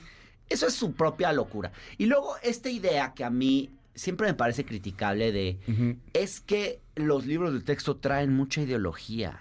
eso 0.50 0.66
es 0.66 0.75
su 0.75 0.92
propia 0.92 1.32
locura. 1.32 1.73
Y 1.97 2.04
luego 2.04 2.35
esta 2.42 2.68
idea 2.68 3.14
que 3.14 3.25
a 3.25 3.30
mí 3.30 3.70
siempre 3.94 4.26
me 4.26 4.35
parece 4.35 4.66
criticable 4.66 5.32
de 5.32 5.97
es 6.12 6.40
que 6.42 6.82
los 6.94 7.25
libros 7.25 7.54
de 7.54 7.61
texto 7.61 7.97
traen 7.97 8.35
mucha 8.35 8.61
ideología. 8.61 9.40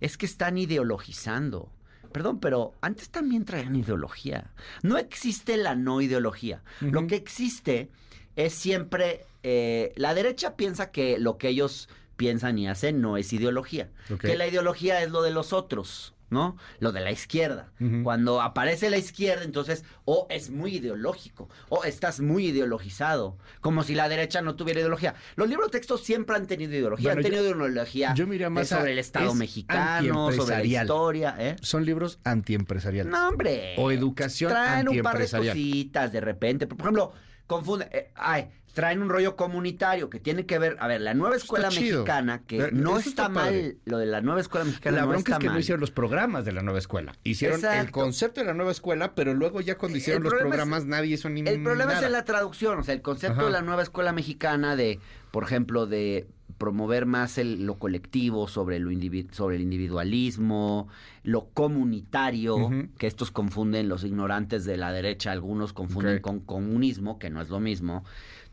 Es 0.00 0.16
que 0.16 0.26
están 0.26 0.56
ideologizando. 0.56 1.68
Perdón, 2.12 2.38
pero 2.38 2.74
antes 2.80 3.10
también 3.10 3.44
traían 3.44 3.74
ideología. 3.74 4.52
No 4.84 4.98
existe 4.98 5.56
la 5.56 5.74
no 5.74 6.00
ideología. 6.00 6.62
Lo 6.80 7.08
que 7.08 7.16
existe 7.16 7.90
es 8.36 8.54
siempre... 8.54 9.26
eh, 9.42 9.92
la 9.96 10.14
derecha 10.14 10.56
piensa 10.56 10.90
que 10.90 11.18
lo 11.18 11.38
que 11.38 11.48
ellos 11.48 11.88
piensan 12.16 12.58
y 12.58 12.68
hacen 12.68 13.00
no 13.00 13.16
es 13.16 13.32
ideología. 13.32 13.90
Que 14.20 14.36
la 14.36 14.46
ideología 14.46 15.02
es 15.02 15.10
lo 15.10 15.22
de 15.22 15.30
los 15.30 15.52
otros, 15.54 16.14
¿no? 16.28 16.58
Lo 16.78 16.92
de 16.92 17.00
la 17.00 17.10
izquierda. 17.10 17.72
Cuando 18.02 18.42
aparece 18.42 18.90
la 18.90 18.98
izquierda, 18.98 19.42
entonces, 19.42 19.84
o 20.04 20.26
es 20.28 20.50
muy 20.50 20.76
ideológico, 20.76 21.48
o 21.70 21.84
estás 21.84 22.20
muy 22.20 22.48
ideologizado, 22.48 23.38
como 23.62 23.82
si 23.84 23.94
la 23.94 24.08
derecha 24.10 24.42
no 24.42 24.54
tuviera 24.54 24.80
ideología. 24.80 25.14
Los 25.36 25.48
libros 25.48 25.68
de 25.68 25.78
texto 25.78 25.96
siempre 25.96 26.36
han 26.36 26.46
tenido 26.46 26.72
ideología, 26.72 27.08
Bueno, 27.14 27.20
han 27.20 27.24
tenido 27.24 27.42
yo- 27.42 27.56
ideología 27.66 28.14
yo 28.14 28.26
de 28.26 28.50
más 28.50 28.70
a- 28.70 28.78
sobre 28.80 28.92
el 28.92 28.98
Estado 28.98 29.30
es 29.30 29.34
mexicano, 29.36 30.30
sobre 30.32 30.56
la 30.56 30.82
historia, 30.82 31.36
¿eh? 31.38 31.56
Son 31.62 31.86
libros 31.86 32.18
antiempresariales. 32.24 33.10
No, 33.10 33.28
hombre. 33.28 33.74
O 33.78 33.90
educación 33.90 34.50
Traen 34.50 34.88
un 34.90 35.00
par 35.00 35.18
de 35.18 35.26
cositas 35.28 36.12
de 36.12 36.20
repente. 36.20 36.66
Por 36.66 36.80
ejemplo, 36.80 37.12
confunde. 37.46 37.88
eh, 37.92 38.10
ay, 38.14 38.48
traen 38.72 39.02
un 39.02 39.08
rollo 39.08 39.36
comunitario 39.36 40.08
que 40.10 40.20
tiene 40.20 40.46
que 40.46 40.58
ver. 40.58 40.76
A 40.80 40.86
ver, 40.86 41.00
la 41.00 41.14
nueva 41.14 41.36
escuela 41.36 41.68
Está 41.68 41.80
mexicana, 41.80 42.42
que 42.46 42.70
no 42.72 42.98
está, 42.98 43.28
mal. 43.28 43.76
Lo 43.84 43.98
de 43.98 44.06
la 44.06 44.20
nueva 44.20 44.40
escuela 44.40 44.64
mexicana 44.64 44.96
La 44.96 45.02
no 45.02 45.08
bronca 45.08 45.20
está 45.20 45.34
es 45.34 45.38
que 45.40 45.46
mal. 45.46 45.54
no 45.54 45.60
hicieron 45.60 45.80
los 45.80 45.90
programas 45.90 46.44
de 46.44 46.52
la 46.52 46.62
nueva 46.62 46.78
escuela. 46.78 47.12
Hicieron 47.24 47.64
el 47.64 47.90
concepto 47.90 48.40
de 48.40 48.46
la 48.46 48.54
nueva 48.54 48.70
escuela, 48.72 49.14
pero 49.14 49.34
luego 49.34 49.60
ya 49.60 49.76
cuando 49.76 49.98
hicieron 49.98 50.22
los 50.22 50.30
problema 50.30 50.48
es- 50.48 50.58
programas 50.58 50.86
nadie 50.86 51.14
hizo 51.14 51.28
ni 51.28 51.40
El 51.40 51.62
problema 51.62 51.86
nada. 51.92 51.98
es 52.00 52.06
en 52.06 52.12
la 52.12 52.24
traducción, 52.24 52.78
o 52.78 52.82
sea, 52.82 52.94
el 52.94 53.02
concepto 53.02 53.38
Ajá. 53.40 53.44
de 53.46 53.50
la 53.50 53.62
nueva 53.62 53.82
escuela 53.82 54.12
mexicana 54.12 54.76
de, 54.76 55.00
por 55.30 55.44
ejemplo, 55.44 55.86
de 55.86 56.26
promover 56.60 57.06
más 57.06 57.38
el- 57.38 57.64
lo 57.64 57.78
colectivo 57.78 58.46
sobre, 58.46 58.78
lo 58.80 58.90
sobre 59.32 59.56
el 59.56 59.62
individualismo, 59.62 60.88
lo 61.24 61.46
comunitario, 61.54 62.68
que 62.98 63.06
estos 63.06 63.30
confunden 63.30 63.88
los 63.88 64.04
ignorantes 64.04 64.66
de 64.66 64.76
la 64.76 64.92
derecha, 64.92 65.32
algunos 65.32 65.72
confunden 65.72 66.20
con 66.20 66.40
comunismo, 66.40 67.18
que 67.18 67.30
no 67.30 67.40
es 67.40 67.48
lo 67.48 67.60
mismo. 67.60 68.04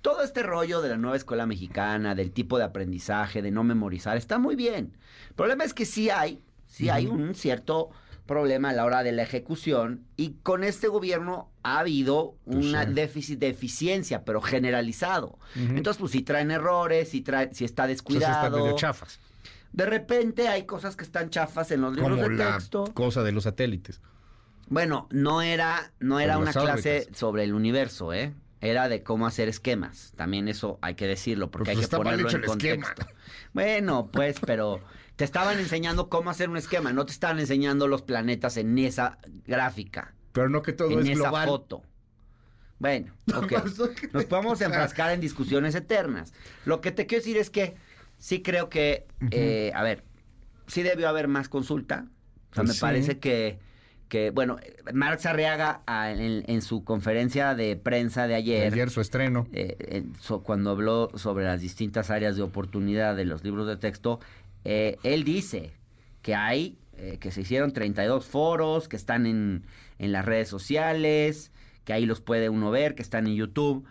Todo 0.01 0.23
este 0.23 0.41
rollo 0.41 0.81
de 0.81 0.87
la 0.89 0.97
nueva 0.97 1.17
escuela 1.17 1.45
mexicana, 1.45 2.15
del 2.15 2.31
tipo 2.31 2.57
de 2.57 2.63
aprendizaje, 2.63 3.41
de 3.41 3.51
no 3.51 3.65
memorizar, 3.65 4.15
está 4.15 4.39
muy 4.39 4.55
bien. 4.55 4.93
El 5.27 5.35
problema 5.35 5.65
es 5.65 5.73
que 5.73 5.83
sí 5.85 6.09
hay, 6.09 6.39
sí 6.65 6.87
hay 6.87 7.07
un 7.07 7.35
cierto 7.35 7.89
problema 8.27 8.69
a 8.69 8.73
la 8.73 8.85
hora 8.85 9.01
de 9.03 9.11
la 9.13 9.23
ejecución 9.23 10.05
y 10.17 10.33
con 10.43 10.63
este 10.63 10.87
gobierno 10.87 11.49
ha 11.63 11.79
habido 11.79 12.35
Pues 12.45 12.57
un 12.57 12.63
sí. 12.71 12.93
déficit 12.93 13.39
de 13.39 13.47
eficiencia, 13.49 14.23
pero 14.25 14.41
generalizado. 14.41 15.39
Entonces, 15.55 15.97
pues 15.99 16.11
si 16.11 16.21
traen 16.21 16.51
errores, 16.51 17.09
si, 17.09 17.21
trae, 17.21 17.53
si 17.53 17.65
está 17.65 17.83
Entonces 17.85 18.03
descuidado. 18.05 18.45
están 18.47 18.61
medio 18.61 18.75
chafas. 18.75 19.19
de 19.73 19.85
repente 19.85 20.47
hay 20.47 20.65
cosas 20.65 20.95
que 20.95 21.03
están 21.03 21.29
chafas 21.29 21.71
en 21.71 21.81
los 21.81 21.95
libros 21.95 22.17
Como 22.17 22.29
de 22.29 22.35
la 22.35 22.53
texto. 22.57 22.85
cosa 22.93 23.23
de 23.23 23.31
los 23.31 23.45
satélites. 23.45 24.01
Bueno, 24.69 25.07
no 25.11 25.41
era, 25.41 25.91
no 25.99 26.19
era 26.19 26.37
una 26.37 26.51
las 26.51 26.57
clase 26.57 27.07
sobre 27.13 27.43
el 27.45 27.53
universo, 27.53 28.11
¿eh? 28.13 28.33
Era 28.59 28.89
de 28.89 29.03
cómo 29.03 29.27
hacer 29.27 29.47
esquemas. 29.49 30.13
También 30.17 30.47
eso 30.47 30.79
hay 30.81 30.95
que 30.95 31.05
decirlo, 31.07 31.51
porque 31.51 31.71
Pues 31.73 31.85
hay 31.85 31.89
que 31.89 31.95
ponerlo 31.95 32.29
en 32.29 32.35
el 32.37 32.43
esquema. 32.45 32.87
contexto. 32.87 33.13
Bueno, 33.53 34.09
pues, 34.11 34.37
pero 34.45 34.81
te 35.17 35.25
estaban 35.25 35.59
enseñando 35.59 36.07
cómo 36.07 36.29
hacer 36.29 36.49
un 36.49 36.55
esquema, 36.57 36.93
no 36.93 37.05
te 37.05 37.11
estaban 37.11 37.39
enseñando 37.39 37.87
los 37.89 38.01
planetas 38.03 38.55
en 38.55 38.77
esa 38.77 39.17
gráfica, 39.45 40.13
Pero 40.31 40.47
no 40.49 40.61
que 40.61 40.71
todo 40.73 40.91
en 40.91 40.99
es 40.99 41.09
esa 41.09 41.15
global. 41.23 41.47
foto. 41.49 41.83
Bueno, 42.79 43.13
ok. 43.35 43.53
Nos 44.13 44.25
podemos 44.25 44.61
enfrascar 44.61 45.11
en 45.11 45.19
discusiones 45.19 45.75
eternas. 45.75 46.33
Lo 46.65 46.79
que 46.81 46.91
te 46.91 47.05
quiero 47.07 47.21
decir 47.23 47.37
es 47.37 47.49
que 47.49 47.75
sí 48.19 48.41
creo 48.41 48.69
que, 48.69 49.07
eh, 49.31 49.71
a 49.75 49.83
ver, 49.83 50.03
sí 50.67 50.83
debió 50.83 51.09
haber 51.09 51.27
más 51.27 51.49
consulta. 51.49 52.05
O 52.51 52.53
sea, 52.53 52.63
Pues 52.63 52.67
me 52.69 52.73
sí. 52.75 52.79
parece 52.81 53.17
que, 53.19 53.57
que, 54.09 54.29
bueno, 54.29 54.57
Marx 54.93 55.25
Arriaga 55.25 55.81
en, 55.87 56.43
en 56.47 56.61
su 56.61 56.83
conferencia 56.83 57.55
de 57.55 57.75
prensa 57.75 58.27
de 58.27 58.35
ayer, 58.35 58.71
Ayer 58.71 58.89
su 58.91 59.01
estreno. 59.01 59.47
eh, 59.51 59.75
en- 59.79 60.15
so- 60.21 60.43
cuando 60.43 60.69
habló 60.69 61.09
sobre 61.15 61.45
las 61.45 61.61
distintas 61.61 62.11
áreas 62.11 62.35
de 62.35 62.43
oportunidad 62.43 63.15
de 63.15 63.25
los 63.25 63.43
libros 63.43 63.67
de 63.67 63.77
texto, 63.77 64.19
eh, 64.65 64.97
él 65.03 65.23
dice 65.23 65.71
que 66.21 66.35
hay, 66.35 66.77
eh, 66.97 67.17
que 67.19 67.31
se 67.31 67.41
hicieron 67.41 67.71
32 67.73 68.25
foros, 68.25 68.87
que 68.87 68.95
están 68.95 69.25
en, 69.25 69.63
en 69.99 70.11
las 70.11 70.25
redes 70.25 70.49
sociales, 70.49 71.51
que 71.83 71.93
ahí 71.93 72.05
los 72.05 72.21
puede 72.21 72.49
uno 72.49 72.71
ver, 72.71 72.95
que 72.95 73.01
están 73.01 73.27
en 73.27 73.35
YouTube. 73.35 73.85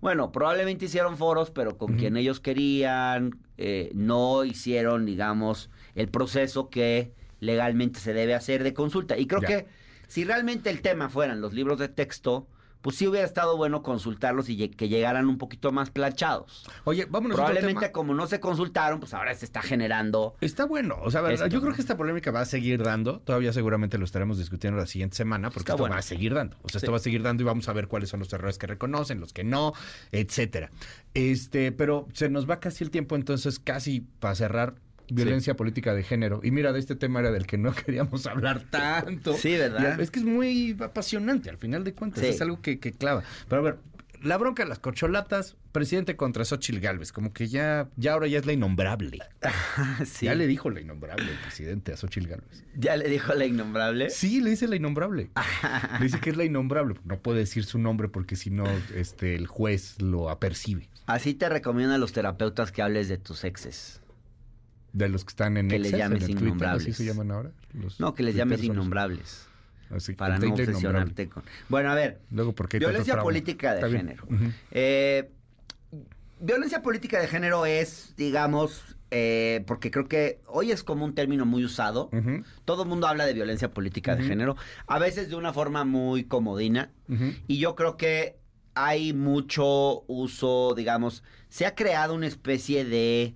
Bueno, 0.00 0.32
probablemente 0.32 0.86
hicieron 0.86 1.16
foros, 1.16 1.50
pero 1.50 1.76
con 1.78 1.96
quien 1.96 2.16
ellos 2.16 2.40
querían, 2.40 3.38
eh, 3.56 3.90
no 3.94 4.44
hicieron, 4.44 5.06
digamos, 5.06 5.70
el 5.94 6.08
proceso 6.08 6.70
que 6.70 7.12
legalmente 7.38 8.00
se 8.00 8.12
debe 8.12 8.34
hacer 8.34 8.62
de 8.64 8.74
consulta. 8.74 9.16
Y 9.18 9.26
creo 9.26 9.42
Ya. 9.42 9.48
que 9.48 9.66
si 10.08 10.24
realmente 10.24 10.70
el 10.70 10.80
tema 10.82 11.08
fueran 11.08 11.40
los 11.40 11.52
libros 11.52 11.78
de 11.78 11.88
texto, 11.88 12.48
pues 12.82 12.96
sí 12.96 13.06
hubiera 13.06 13.26
estado 13.26 13.56
bueno 13.56 13.82
consultarlos 13.82 14.48
y 14.48 14.68
que 14.68 14.88
llegaran 14.88 15.28
un 15.28 15.38
poquito 15.38 15.72
más 15.72 15.90
planchados. 15.90 16.64
Oye, 16.84 17.06
vámonos 17.08 17.38
a 17.38 17.42
otro 17.42 17.52
Probablemente 17.54 17.86
tema. 17.86 17.92
como 17.92 18.14
no 18.14 18.26
se 18.26 18.40
consultaron, 18.40 19.00
pues 19.00 19.14
ahora 19.14 19.34
se 19.34 19.44
está 19.44 19.62
generando... 19.62 20.34
Está 20.40 20.66
bueno, 20.66 20.96
o 21.02 21.10
sea. 21.10 21.22
Esto, 21.30 21.46
yo 21.46 21.60
creo 21.60 21.70
¿no? 21.70 21.76
que 21.76 21.80
esta 21.80 21.96
polémica 21.96 22.30
va 22.30 22.40
a 22.40 22.44
seguir 22.44 22.82
dando, 22.82 23.20
todavía 23.20 23.52
seguramente 23.52 23.96
lo 23.98 24.04
estaremos 24.04 24.38
discutiendo 24.38 24.78
la 24.78 24.86
siguiente 24.86 25.16
semana, 25.16 25.48
porque 25.48 25.60
Está 25.60 25.72
esto 25.74 25.82
bueno. 25.84 25.94
va 25.94 26.00
a 26.00 26.02
seguir 26.02 26.34
dando, 26.34 26.56
o 26.62 26.68
sea, 26.68 26.78
esto 26.78 26.90
va 26.90 26.96
a 26.96 27.00
seguir 27.00 27.22
dando 27.22 27.42
y 27.42 27.46
vamos 27.46 27.68
a 27.68 27.72
ver 27.72 27.86
cuáles 27.88 28.10
son 28.10 28.20
los 28.20 28.32
errores 28.32 28.58
que 28.58 28.66
reconocen, 28.66 29.20
los 29.20 29.32
que 29.32 29.44
no, 29.44 29.72
etcétera. 30.10 30.70
Este, 31.14 31.72
pero 31.72 32.08
se 32.12 32.28
nos 32.28 32.48
va 32.50 32.58
casi 32.58 32.82
el 32.84 32.90
tiempo, 32.90 33.14
entonces 33.16 33.58
casi 33.58 34.00
para 34.00 34.34
cerrar, 34.34 34.74
violencia 35.10 35.54
política 35.54 35.94
de 35.94 36.02
género. 36.02 36.40
Y 36.42 36.50
mira, 36.50 36.72
de 36.72 36.78
este 36.80 36.94
tema 36.96 37.20
era 37.20 37.30
del 37.30 37.46
que 37.46 37.58
no 37.58 37.72
queríamos 37.74 38.26
hablar 38.26 38.62
tanto. 38.70 39.34
Sí, 39.34 39.52
¿verdad? 39.56 39.98
Y 39.98 40.02
es 40.02 40.10
que 40.10 40.18
es 40.20 40.24
muy 40.24 40.76
apasionante, 40.80 41.50
al 41.50 41.56
final 41.58 41.84
de 41.84 41.92
cuentas, 41.94 42.20
Sí. 42.22 42.28
es 42.28 42.40
algo 42.40 42.60
que, 42.60 42.78
que 42.78 42.92
clava. 42.92 43.22
Pero 43.48 43.60
a 43.60 43.64
ver, 43.64 43.78
la 44.22 44.38
bronca 44.38 44.62
de 44.62 44.68
las 44.68 44.78
corcholatas, 44.78 45.56
presidente 45.72 46.14
contra 46.14 46.44
Xochitl 46.44 46.78
Gálvez, 46.78 47.10
como 47.10 47.32
que 47.32 47.48
ya, 47.48 47.88
ya 47.96 48.12
ahora 48.12 48.28
ya 48.28 48.38
es 48.38 48.46
la 48.46 48.52
innombrable. 48.52 49.18
Sí. 50.04 50.26
Ya 50.26 50.34
le 50.34 50.46
dijo 50.46 50.70
la 50.70 50.80
innombrable 50.80 51.28
el 51.30 51.38
presidente 51.38 51.92
a 51.92 51.96
Xochitl 51.96 52.28
Gálvez. 52.28 52.62
Ya 52.76 52.96
le 52.96 53.08
dijo 53.08 53.34
la 53.34 53.46
innombrable. 53.46 54.10
Sí, 54.10 54.40
le 54.40 54.50
dice 54.50 54.68
la 54.68 54.76
innombrable. 54.76 55.30
le 55.98 56.04
dice 56.04 56.20
que 56.20 56.30
es 56.30 56.36
la 56.36 56.44
innombrable. 56.44 56.94
No 57.04 57.18
puede 57.18 57.40
decir 57.40 57.64
su 57.64 57.78
nombre 57.78 58.08
porque 58.08 58.36
si 58.36 58.50
no, 58.50 58.64
este, 58.94 59.34
el 59.34 59.46
juez 59.48 60.00
lo 60.00 60.30
apercibe. 60.30 60.88
Así 61.06 61.34
te 61.34 61.48
recomiendo 61.48 61.94
a 61.94 61.98
los 61.98 62.12
terapeutas 62.12 62.70
que 62.70 62.80
hables 62.82 63.08
de 63.08 63.18
tus 63.18 63.42
exes. 63.44 64.00
De 64.92 65.08
los 65.08 65.24
que 65.24 65.30
están 65.30 65.56
en 65.56 65.68
Que 65.68 65.78
les 65.78 65.92
llames 65.92 66.22
en 66.22 66.26
Twitter, 66.28 66.42
innombrables. 66.44 66.82
así 66.82 66.92
se 66.92 67.04
llaman 67.04 67.30
ahora. 67.30 67.50
Los 67.72 67.98
No, 67.98 68.14
que 68.14 68.22
les 68.22 68.34
llames 68.34 68.62
innombrables. 68.62 69.46
así, 69.90 70.12
Para 70.14 70.38
no 70.38 70.40
Twitter 70.48 70.68
obsesionarte 70.68 71.28
con... 71.28 71.42
Bueno, 71.68 71.90
a 71.90 71.94
ver. 71.94 72.20
Luego, 72.30 72.52
porque 72.54 72.78
Violencia 72.78 73.20
política 73.20 73.74
de 73.74 73.90
género. 73.90 74.26
Eh, 74.70 75.30
violencia 76.40 76.82
política 76.82 77.20
de 77.20 77.28
género 77.28 77.64
es, 77.66 78.14
digamos, 78.16 78.96
eh, 79.10 79.62
porque 79.66 79.90
creo 79.90 80.08
que 80.08 80.40
hoy 80.46 80.72
es 80.72 80.82
como 80.82 81.04
un 81.04 81.14
término 81.14 81.46
muy 81.46 81.64
usado. 81.64 82.10
Todo 82.64 82.82
el 82.82 82.88
mundo 82.88 83.06
habla 83.06 83.24
de 83.26 83.32
violencia 83.32 83.70
política 83.70 84.16
de 84.16 84.24
género, 84.24 84.56
a 84.86 84.98
veces 84.98 85.28
de 85.28 85.36
una 85.36 85.52
forma 85.52 85.84
muy 85.84 86.24
comodina. 86.24 86.90
Y 87.46 87.58
yo 87.58 87.74
creo 87.76 87.96
que 87.96 88.36
hay 88.74 89.12
mucho 89.12 90.02
uso, 90.06 90.74
digamos, 90.74 91.22
se 91.50 91.66
ha 91.66 91.74
creado 91.74 92.14
una 92.14 92.26
especie 92.26 92.86
de 92.86 93.34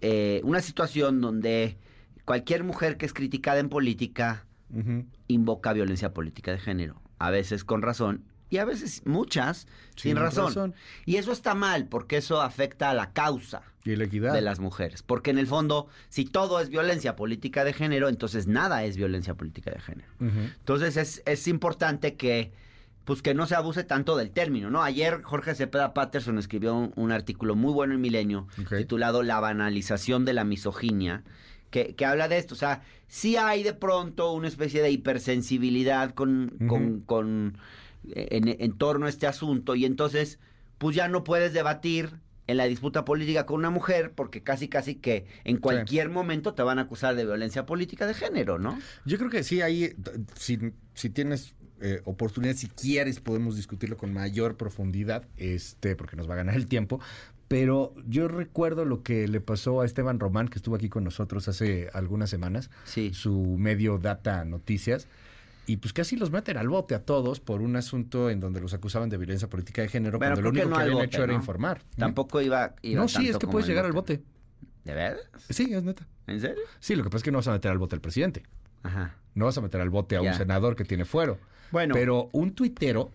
eh, 0.00 0.40
una 0.44 0.60
situación 0.60 1.20
donde 1.20 1.76
cualquier 2.24 2.64
mujer 2.64 2.96
que 2.96 3.06
es 3.06 3.12
criticada 3.12 3.58
en 3.60 3.68
política 3.68 4.44
invoca 5.28 5.72
violencia 5.72 6.12
política 6.12 6.52
de 6.52 6.58
género, 6.58 7.00
a 7.18 7.30
veces 7.30 7.64
con 7.64 7.80
razón 7.82 8.24
y 8.50 8.58
a 8.58 8.64
veces 8.64 9.02
muchas 9.06 9.66
sin, 9.96 10.12
Sin 10.12 10.16
razón. 10.16 10.46
razón. 10.46 10.74
Y 11.06 11.16
eso 11.16 11.32
está 11.32 11.54
mal 11.54 11.86
porque 11.86 12.18
eso 12.18 12.40
afecta 12.42 12.90
a 12.90 12.94
la 12.94 13.12
causa 13.12 13.62
Y 13.84 13.96
la 13.96 14.04
equidad. 14.04 14.32
de 14.34 14.40
las 14.42 14.58
mujeres, 14.60 15.02
porque 15.02 15.30
en 15.30 15.38
el 15.38 15.46
fondo 15.46 15.88
si 16.10 16.24
todo 16.26 16.60
es 16.60 16.68
violencia 16.68 17.16
política 17.16 17.64
de 17.64 17.72
género, 17.72 18.08
entonces 18.08 18.46
nada 18.46 18.84
es 18.84 18.96
violencia 18.96 19.34
política 19.34 19.70
de 19.70 19.80
género. 19.80 20.08
Entonces 20.20 20.96
es, 20.98 21.22
es 21.26 21.48
importante 21.48 22.14
que 22.16 22.52
pues 23.08 23.22
que 23.22 23.32
no 23.32 23.46
se 23.46 23.54
abuse 23.54 23.84
tanto 23.84 24.18
del 24.18 24.30
término, 24.32 24.68
¿no? 24.68 24.82
Ayer 24.82 25.22
Jorge 25.22 25.54
Cepeda 25.54 25.94
Patterson 25.94 26.36
escribió 26.38 26.74
un, 26.76 26.92
un 26.94 27.10
artículo 27.10 27.56
muy 27.56 27.72
bueno 27.72 27.94
en 27.94 28.02
Milenio 28.02 28.48
titulado 28.82 29.22
La 29.22 29.40
banalización 29.40 30.26
de 30.26 30.34
la 30.34 30.44
misoginia, 30.44 31.24
que, 31.70 31.94
que 31.94 32.04
habla 32.04 32.28
de 32.28 32.36
esto. 32.36 32.54
O 32.54 32.58
sea, 32.58 32.82
sí 33.06 33.36
hay 33.36 33.62
de 33.62 33.72
pronto 33.72 34.32
una 34.32 34.46
especie 34.46 34.82
de 34.82 34.90
hipersensibilidad 34.90 36.12
con, 36.12 36.54
con, 36.68 37.00
con- 37.00 37.56
en, 38.10 38.48
en 38.60 38.72
torno 38.76 39.06
a 39.06 39.08
este 39.08 39.26
asunto 39.26 39.74
y 39.74 39.86
entonces 39.86 40.38
pues 40.76 40.94
ya 40.94 41.08
no 41.08 41.24
puedes 41.24 41.52
debatir 41.54 42.10
en 42.46 42.56
la 42.56 42.64
disputa 42.64 43.04
política 43.04 43.44
con 43.46 43.56
una 43.58 43.70
mujer 43.70 44.12
porque 44.14 44.42
casi 44.42 44.68
casi 44.68 44.94
que 44.96 45.26
en 45.44 45.56
cualquier 45.58 46.08
momento 46.10 46.54
te 46.54 46.62
van 46.62 46.78
a 46.78 46.82
acusar 46.82 47.14
de 47.16 47.24
violencia 47.24 47.64
política 47.66 48.06
de 48.06 48.14
género, 48.14 48.58
¿no? 48.58 48.78
Yo 49.04 49.18
creo 49.18 49.28
que 49.30 49.42
sí, 49.42 49.60
ahí, 49.60 49.94
si, 50.34 50.58
si 50.94 51.10
tienes 51.10 51.54
eh, 51.80 52.00
oportunidad, 52.04 52.54
si 52.54 52.68
quieres, 52.68 53.20
podemos 53.20 53.56
discutirlo 53.56 53.96
con 53.96 54.12
mayor 54.12 54.56
profundidad, 54.56 55.24
este, 55.36 55.96
porque 55.96 56.16
nos 56.16 56.28
va 56.28 56.34
a 56.34 56.38
ganar 56.38 56.54
el 56.56 56.66
tiempo. 56.66 57.00
Pero 57.48 57.94
yo 58.06 58.28
recuerdo 58.28 58.84
lo 58.84 59.02
que 59.02 59.26
le 59.26 59.40
pasó 59.40 59.80
a 59.80 59.86
Esteban 59.86 60.20
Román, 60.20 60.48
que 60.48 60.58
estuvo 60.58 60.74
aquí 60.76 60.88
con 60.90 61.02
nosotros 61.04 61.48
hace 61.48 61.88
algunas 61.94 62.28
semanas, 62.28 62.68
Sí. 62.84 63.12
su 63.14 63.56
medio 63.58 63.96
Data 63.98 64.44
Noticias, 64.44 65.08
y 65.66 65.78
pues 65.78 65.92
casi 65.92 66.16
los 66.16 66.30
meten 66.30 66.56
al 66.58 66.68
bote 66.68 66.94
a 66.94 67.02
todos 67.04 67.40
por 67.40 67.60
un 67.62 67.76
asunto 67.76 68.28
en 68.30 68.40
donde 68.40 68.60
los 68.60 68.74
acusaban 68.74 69.08
de 69.08 69.16
violencia 69.16 69.48
política 69.48 69.80
de 69.82 69.88
género, 69.88 70.18
Bueno, 70.18 70.34
cuando 70.34 70.42
lo 70.42 70.50
único 70.50 70.68
no 70.68 70.76
que 70.76 70.82
habían 70.82 70.94
bote, 70.96 71.06
hecho 71.06 71.24
era 71.24 71.32
informar. 71.34 71.82
Tampoco 71.96 72.40
iba, 72.42 72.74
iba 72.82 73.00
No, 73.02 73.08
sí, 73.08 73.24
es 73.26 73.32
tanto 73.32 73.46
que 73.46 73.50
puedes 73.52 73.66
llegar 73.68 73.84
al 73.86 73.92
bote. 73.92 74.22
¿De 74.84 74.94
verdad? 74.94 75.18
Sí, 75.50 75.72
es 75.72 75.82
neta. 75.82 76.06
¿En 76.26 76.40
serio? 76.40 76.62
Sí, 76.80 76.96
lo 76.96 77.02
que 77.04 77.10
pasa 77.10 77.18
es 77.18 77.22
que 77.22 77.30
no 77.32 77.38
vas 77.38 77.48
a 77.48 77.52
meter 77.52 77.70
al 77.70 77.78
bote 77.78 77.94
al 77.94 78.00
presidente. 78.00 78.42
Ajá. 78.82 79.14
No 79.34 79.44
vas 79.46 79.56
a 79.58 79.60
meter 79.60 79.80
al 79.80 79.90
bote 79.90 80.16
a 80.16 80.22
Ya. 80.22 80.30
un 80.32 80.36
senador 80.36 80.76
que 80.76 80.84
tiene 80.84 81.04
fuero. 81.04 81.38
Bueno, 81.70 81.94
Pero 81.94 82.28
un 82.32 82.54
tuitero 82.54 83.10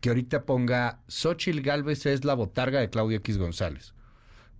que 0.00 0.10
ahorita 0.10 0.44
ponga 0.44 1.00
Xochil 1.08 1.62
Gálvez 1.62 2.06
es 2.06 2.24
la 2.24 2.34
botarga 2.34 2.80
de 2.80 2.90
Claudia 2.90 3.16
X 3.18 3.38
González 3.38 3.94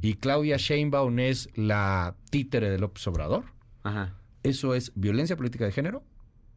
y 0.01 0.15
Claudia 0.15 0.57
Sheinbaum 0.57 1.19
es 1.19 1.49
la 1.55 2.15
títere 2.31 2.71
de 2.71 2.79
López 2.79 3.07
Obrador, 3.07 3.45
ajá. 3.83 4.15
eso 4.43 4.75
es 4.75 4.93
violencia 4.95 5.37
política 5.37 5.65
de 5.65 5.73
género 5.73 6.03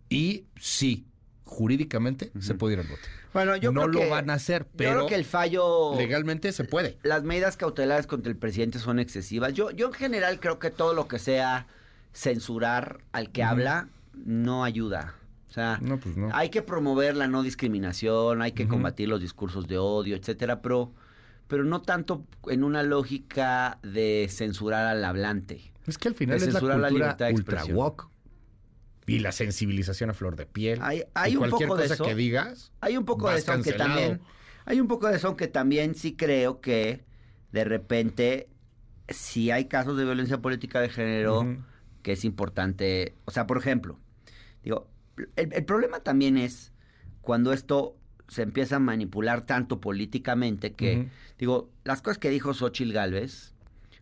y 0.10 0.45
sí, 0.60 1.06
jurídicamente 1.45 2.32
se 2.39 2.56
puede 2.56 2.73
ir 2.73 2.80
al 2.80 2.88
bote. 2.88 3.02
Bueno, 3.34 3.56
yo 3.56 3.71
no 3.71 3.82
creo 3.82 3.93
lo 3.93 3.99
que, 3.99 4.10
van 4.10 4.30
a 4.30 4.34
hacer, 4.34 4.63
yo 4.63 4.69
pero 4.75 4.91
creo 4.91 5.08
que 5.08 5.15
el 5.15 5.25
fallo 5.25 5.95
legalmente 5.95 6.52
se 6.52 6.63
puede. 6.63 6.97
las 7.04 7.23
medidas 7.23 7.58
cautelares 7.58 8.08
contra 8.08 8.32
el 8.32 8.38
presidente 8.38 8.80
son 8.80 8.99
excesivas. 8.99 9.54
Yo, 9.54 9.71
yo 9.71 9.88
en 9.88 9.93
general 9.93 10.39
creo 10.39 10.60
que 10.60 10.71
todo 10.71 10.93
lo 10.93 11.08
que 11.08 11.19
sea 11.19 11.67
censurar 12.13 13.02
al 13.12 13.32
que 13.32 13.43
habla 13.43 13.89
no 14.13 14.63
ayuda. 14.63 15.15
O 15.50 15.52
sea, 15.52 15.80
No, 15.82 16.00
pues 16.00 16.16
no. 16.16 16.30
hay 16.32 16.50
que 16.50 16.62
promover 16.62 17.16
la 17.16 17.28
no 17.28 17.42
discriminación, 17.44 18.42
hay 18.44 18.52
que 18.52 18.68
combatir 18.68 19.10
los 19.10 19.20
discursos 19.20 19.68
de 19.68 19.80
odio, 19.80 20.16
etcétera, 20.16 20.62
pero, 20.62 20.94
pero 21.48 21.64
no 21.64 21.82
tanto 21.82 22.24
en 22.48 22.64
una 22.64 22.84
lógica 22.84 23.80
de 23.82 24.28
censurar 24.30 24.86
al 24.86 25.04
hablante. 25.04 25.72
Es 25.88 25.98
que 25.98 26.08
al 26.08 26.14
final 26.16 26.38
es 26.38 26.54
la 26.54 26.60
cultura 26.60 26.90
libertad 26.92 27.28
de 27.28 27.34
ultra 27.34 27.56
expresión. 27.62 27.78
woke 27.78 28.10
y 29.08 29.20
la 29.20 29.32
sensibilización 29.32 30.12
a 30.12 30.14
flor 30.14 30.36
de 30.36 30.46
piel. 30.46 30.78
Hay- 30.84 31.04
hay 31.16 31.32
Y 31.32 31.36
un 31.36 31.40
cualquier 31.40 31.68
poco 31.68 31.78
de 31.82 31.84
cosa 31.86 31.94
eso. 31.96 32.04
que 32.06 32.14
digas, 32.14 32.72
Hay 32.80 32.96
un 32.96 33.06
poco 33.06 33.28
de 33.32 33.40
eso 33.40 33.52
aunque 33.54 33.72
cancelado. 33.72 34.00
también. 34.00 34.22
Hay 34.66 34.80
un 34.80 34.88
poco 34.88 35.08
de 35.08 35.16
eso 35.16 35.28
aunque 35.30 35.48
también 35.48 35.96
sí 35.96 36.16
creo 36.16 36.62
que 36.62 37.04
de 37.52 37.64
repente 37.64 38.50
si 39.08 39.50
hay 39.50 39.66
casos 39.66 39.98
de 39.98 40.04
violencia 40.06 40.38
política 40.44 40.80
de 40.80 40.90
género 40.90 41.58
que 42.04 42.12
es 42.12 42.24
importante, 42.24 43.16
o 43.26 43.32
sea, 43.32 43.48
por 43.48 43.58
ejemplo, 43.58 43.98
digo, 44.64 44.88
el, 45.36 45.53
el 45.53 45.65
problema 45.65 45.99
también 45.99 46.38
es 46.38 46.71
cuando 47.21 47.53
esto 47.53 47.95
se 48.27 48.43
empieza 48.43 48.77
a 48.77 48.79
manipular 48.79 49.41
tanto 49.45 49.82
políticamente 49.82 50.73
que, 50.73 51.10
digo, 51.38 51.69
las 51.84 52.01
cosas 52.01 52.19
que 52.19 52.29
dijo 52.29 52.53
Xochil 52.53 52.93
Gálvez, 52.93 53.53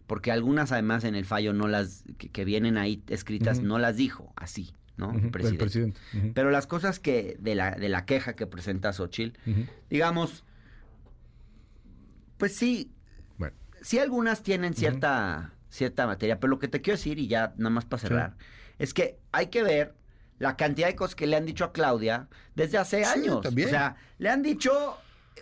porque 0.06 0.32
algunas 0.32 0.72
además 0.72 1.04
en 1.04 1.16
el 1.16 1.26
fallo 1.26 1.54
no 1.54 1.68
las, 1.68 2.04
que, 2.18 2.30
que 2.30 2.46
vienen 2.46 2.78
ahí 2.78 3.02
escritas, 3.08 3.62
no 3.62 3.80
las 3.80 3.96
dijo 3.96 4.34
así, 4.36 4.74
¿no? 4.98 5.12
El 5.12 5.26
el 5.26 5.32
presidente. 5.32 6.00
Pero 6.34 6.52
las 6.52 6.68
cosas 6.68 7.00
que, 7.00 7.38
de 7.40 7.56
la, 7.56 7.72
de 7.72 7.90
la 7.90 8.06
queja 8.06 8.36
que 8.36 8.48
presenta 8.48 8.92
Xochitl, 8.92 9.38
digamos, 9.90 10.44
pues 12.38 12.56
sí, 12.56 12.92
Bueno. 13.38 13.56
sí 13.82 14.00
algunas 14.00 14.44
tienen 14.44 14.74
cierta, 14.74 15.54
cierta 15.70 16.06
materia, 16.06 16.40
pero 16.40 16.52
lo 16.52 16.60
que 16.60 16.68
te 16.68 16.82
quiero 16.82 16.98
decir, 16.98 17.18
y 17.18 17.28
ya 17.28 17.54
nada 17.58 17.70
más 17.70 17.86
para 17.86 18.02
cerrar, 18.02 18.38
es 18.78 18.94
que 18.94 19.20
hay 19.32 19.48
que 19.48 19.64
ver 19.64 19.96
la 20.40 20.56
cantidad 20.56 20.88
de 20.88 20.96
cosas 20.96 21.16
que 21.16 21.28
le 21.28 21.36
han 21.36 21.46
dicho 21.46 21.64
a 21.66 21.72
Claudia 21.74 22.28
desde 22.56 22.78
hace 22.78 23.04
Sí, 23.04 23.12
años. 23.20 23.42
también. 23.42 23.68
O 23.68 23.72
sea, 23.72 23.96
le 24.20 24.30
han 24.30 24.42
dicho 24.44 24.98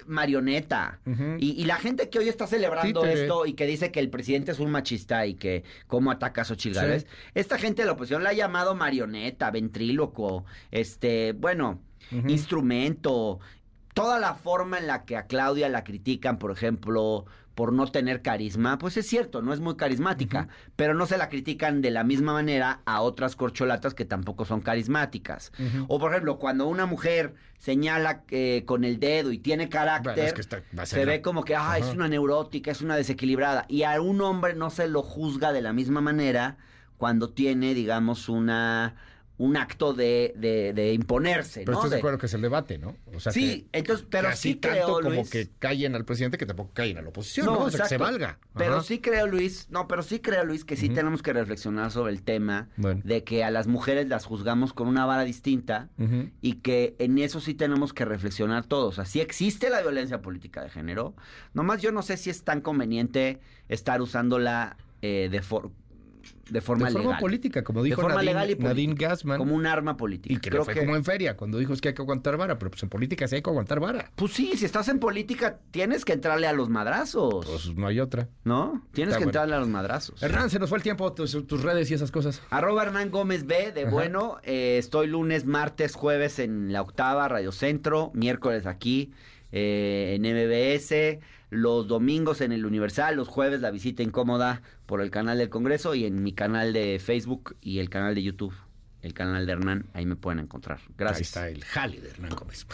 marioneta. 0.07 0.99
Ujú. 1.05 1.37
Y, 1.39 1.51
y 1.51 1.65
la 1.65 1.77
gente 1.77 2.09
que 2.09 2.19
hoy 2.19 2.27
está 2.29 2.47
celebrando 2.47 3.01
Títere. 3.01 3.21
esto 3.23 3.45
y 3.45 3.53
que 3.53 3.65
dice 3.65 3.91
que 3.91 3.99
el 4.01 4.09
presidente 4.09 4.51
es 4.51 4.59
un 4.59 4.69
machista 4.69 5.25
y 5.25 5.35
que 5.35 5.63
cómo 5.87 6.11
ataca 6.11 6.41
a 6.41 6.45
Xochitl 6.45 6.77
Sí. 6.99 7.05
Esta 7.33 7.57
gente 7.57 7.81
de 7.81 7.85
la 7.87 7.93
oposición 7.93 8.23
la 8.23 8.31
ha 8.31 8.33
llamado 8.33 8.75
marioneta, 8.75 9.51
ventríloco, 9.51 10.45
este, 10.71 11.31
bueno, 11.33 11.81
instrumento, 12.27 13.39
toda 13.93 14.19
la 14.19 14.35
forma 14.35 14.77
en 14.77 14.87
la 14.87 15.05
que 15.05 15.17
a 15.17 15.25
Claudia 15.27 15.69
la 15.69 15.83
critican, 15.83 16.37
por 16.37 16.51
ejemplo, 16.51 17.25
por 17.55 17.71
no 17.71 17.87
tener 17.87 18.21
carisma, 18.21 18.77
pues 18.77 18.97
es 18.97 19.07
cierto, 19.07 19.41
no 19.41 19.53
es 19.53 19.61
muy 19.61 19.75
carismática, 19.77 20.49
pero 20.75 20.93
no 20.93 21.05
se 21.05 21.17
la 21.17 21.29
critican 21.29 21.81
de 21.81 21.89
la 21.89 22.03
misma 22.03 22.33
manera 22.33 22.81
a 22.85 23.01
otras 23.01 23.37
corcholatas 23.37 23.93
que 23.93 24.03
tampoco 24.03 24.43
son 24.43 24.59
carismáticas. 24.61 25.53
O 25.87 25.97
por 25.97 26.11
ejemplo, 26.11 26.37
cuando 26.37 26.67
una 26.67 26.85
mujer 26.85 27.33
señala 27.57 28.23
eh, 28.29 28.63
con 28.65 28.83
el 28.83 28.99
dedo 28.99 29.31
y 29.31 29.37
tiene 29.39 29.69
carácter, 29.69 30.13
Bueno, 30.15 30.27
es 30.27 30.33
que 30.33 30.41
está- 30.41 30.61
va 30.77 30.83
a 30.83 30.85
ser 30.85 30.99
se 30.99 31.05
la- 31.05 31.11
ve 31.13 31.21
como 31.21 31.43
que 31.45 31.55
ah, 31.55 31.77
es 31.77 31.85
una 31.87 32.07
neurótica, 32.09 32.71
es 32.71 32.81
una 32.81 32.97
desequilibrada. 32.97 33.65
Y 33.69 33.83
a 33.83 33.99
un 34.01 34.19
hombre 34.21 34.53
no 34.53 34.69
se 34.69 34.87
lo 34.89 35.01
juzga 35.01 35.53
de 35.53 35.61
la 35.61 35.71
misma 35.71 36.01
manera 36.01 36.57
cuando 36.97 37.29
tiene, 37.29 37.73
digamos, 37.73 38.27
una 38.29 38.95
un 39.37 39.57
acto 39.57 39.93
de, 39.93 40.33
de, 40.37 40.71
de 40.73 40.93
imponerse, 40.93 41.61
Pero 41.65 41.73
¿no? 41.73 41.79
estás 41.79 41.91
de 41.91 41.97
acuerdo 41.97 42.17
que 42.17 42.27
es 42.27 42.33
el 42.33 42.41
debate, 42.41 42.77
¿no? 42.77 42.95
O 43.13 43.19
sea, 43.19 43.33
sí, 43.33 43.67
que, 43.71 43.79
entonces, 43.79 44.05
pero 44.09 44.29
que 44.29 44.33
así 44.33 44.49
sí 44.49 44.55
tanto 44.55 44.75
creo, 44.77 44.87
como 45.01 45.09
Luis, 45.09 45.29
que 45.29 45.49
callen 45.59 45.93
al 45.95 46.05
presidente 46.05 46.37
que 46.37 46.45
tampoco 46.45 46.71
callen 46.73 46.97
a 46.99 47.01
la 47.01 47.09
oposición, 47.09 47.47
¿no? 47.47 47.59
O 47.59 47.69
sea, 47.69 47.83
que 47.83 47.89
se 47.89 47.97
valga. 47.97 48.39
Pero 48.55 48.81
sí 48.81 48.99
creo, 48.99 49.27
Luis, 49.27 49.67
no, 49.69 49.87
pero 49.89 50.03
sí 50.03 50.19
creo, 50.19 50.45
Luis, 50.45 50.63
que 50.63 50.77
sí 50.77 50.87
tenemos 50.89 51.21
que 51.21 51.33
reflexionar 51.33 51.91
sobre 51.91 52.13
el 52.13 52.23
tema 52.23 52.69
Bueno. 52.77 53.01
de 53.03 53.23
que 53.25 53.43
a 53.43 53.51
las 53.51 53.67
mujeres 53.67 54.07
las 54.07 54.23
juzgamos 54.25 54.71
con 54.71 54.87
una 54.87 55.05
vara 55.05 55.23
distinta 55.25 55.89
y 56.41 56.53
que 56.61 56.95
en 56.99 57.17
eso 57.17 57.41
sí 57.41 57.53
tenemos 57.55 57.91
que 57.91 58.05
reflexionar 58.05 58.65
todos. 58.65 58.99
Así 58.99 59.19
existe 59.19 59.69
la 59.69 59.81
violencia 59.81 60.21
política 60.21 60.61
de 60.63 60.69
género. 60.69 61.13
Nomás 61.53 61.81
yo 61.81 61.91
no 61.91 62.01
sé 62.03 62.15
si 62.15 62.29
es 62.29 62.43
tan 62.43 62.61
conveniente 62.61 63.39
estar 63.67 64.01
usándola 64.01 64.77
eh, 65.01 65.27
de, 65.29 65.41
for- 65.41 65.71
de 66.49 66.61
forma 66.61 66.87
de 66.87 66.91
forma 66.93 67.07
legal. 67.09 67.19
política, 67.21 67.63
como 67.63 67.81
dijo 67.83 68.01
forma 68.01 68.15
Nadine, 68.17 68.33
legal 68.33 68.49
y. 68.51 68.55
Nadine 68.63 68.93
Gassman. 68.95 69.37
Como 69.39 69.55
un 69.55 69.65
arma 69.65 69.97
política. 69.97 70.33
y 70.33 70.37
que 70.37 70.49
le 70.49 70.51
Creo 70.51 70.65
fue 70.65 70.73
que- 70.75 70.79
como 70.81 70.95
en 70.95 71.03
feria, 71.03 71.35
cuando 71.35 71.57
dijo 71.57 71.73
es 71.73 71.81
que 71.81 71.89
hay 71.89 71.93
que 71.95 72.01
aguantar 72.01 72.37
vara, 72.37 72.57
pero 72.59 72.71
pues 72.71 72.83
en 72.83 72.89
política 72.89 73.27
sí 73.27 73.35
hay 73.35 73.41
que 73.41 73.49
aguantar 73.49 73.79
vara. 73.79 74.11
Pues 74.15 74.33
sí, 74.33 74.51
si 74.55 74.65
estás 74.65 74.87
en 74.89 74.99
política 74.99 75.59
tienes 75.71 76.05
que 76.05 76.13
entrarle 76.13 76.47
a 76.47 76.53
los 76.53 76.69
madrazos. 76.69 77.45
Pues 77.45 77.75
no 77.75 77.87
hay 77.87 77.99
otra. 77.99 78.29
¿No? 78.43 78.83
Tienes 78.93 79.13
Está 79.13 79.19
que 79.19 79.25
bueno. 79.25 79.29
entrarle 79.29 79.55
a 79.55 79.59
los 79.59 79.67
madrazos. 79.69 80.21
Hernán, 80.21 80.49
se 80.49 80.59
nos 80.59 80.69
fue 80.69 80.77
el 80.77 80.83
tiempo, 80.83 81.11
tus, 81.13 81.45
tus 81.47 81.61
redes 81.63 81.89
y 81.91 81.93
esas 81.95 82.11
cosas. 82.11 82.41
Arroba 82.49 82.83
Hernán 82.83 83.09
Gómez 83.11 83.45
B 83.45 83.71
de 83.71 83.81
Ajá. 83.83 83.89
bueno. 83.91 84.37
eh, 84.43 84.77
estoy 84.77 85.07
lunes, 85.07 85.45
martes, 85.45 85.95
jueves 85.95 86.39
en 86.39 86.71
la 86.71 86.81
octava, 86.81 87.27
Radio 87.27 87.51
Centro, 87.51 88.11
miércoles 88.13 88.65
aquí 88.65 89.11
eh, 89.51 90.15
en 90.17 90.23
MBS, 90.23 91.19
los 91.49 91.87
domingos 91.87 92.41
en 92.41 92.51
el 92.51 92.65
Universal, 92.65 93.15
los 93.15 93.27
jueves 93.27 93.61
la 93.61 93.71
visita 93.71 94.03
incómoda 94.03 94.61
por 94.85 95.01
el 95.01 95.11
canal 95.11 95.37
del 95.37 95.49
Congreso 95.49 95.95
y 95.95 96.05
en 96.05 96.23
mi 96.23 96.33
canal 96.33 96.73
de 96.73 96.99
Facebook 96.99 97.55
y 97.61 97.79
el 97.79 97.89
canal 97.89 98.15
de 98.15 98.23
YouTube, 98.23 98.53
el 99.01 99.13
canal 99.13 99.45
de 99.45 99.51
Hernán, 99.51 99.85
ahí 99.93 100.05
me 100.05 100.15
pueden 100.15 100.39
encontrar. 100.39 100.79
Ahí 100.79 100.93
Gracias. 100.97 101.27
está 101.29 101.49
el 101.49 101.63
jale 101.63 102.01
de 102.01 102.09
Hernán 102.09 102.35
Gómez. 102.35 102.65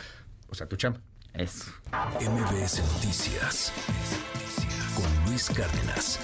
O 0.49 0.55
sea, 0.55 0.67
tu 0.67 0.75
chamba. 0.75 0.99
Eso. 1.33 1.71
MBS 2.19 2.79
Noticias 2.93 3.71
con 4.95 5.29
Luis 5.29 5.49
Cárdenas. 5.49 6.19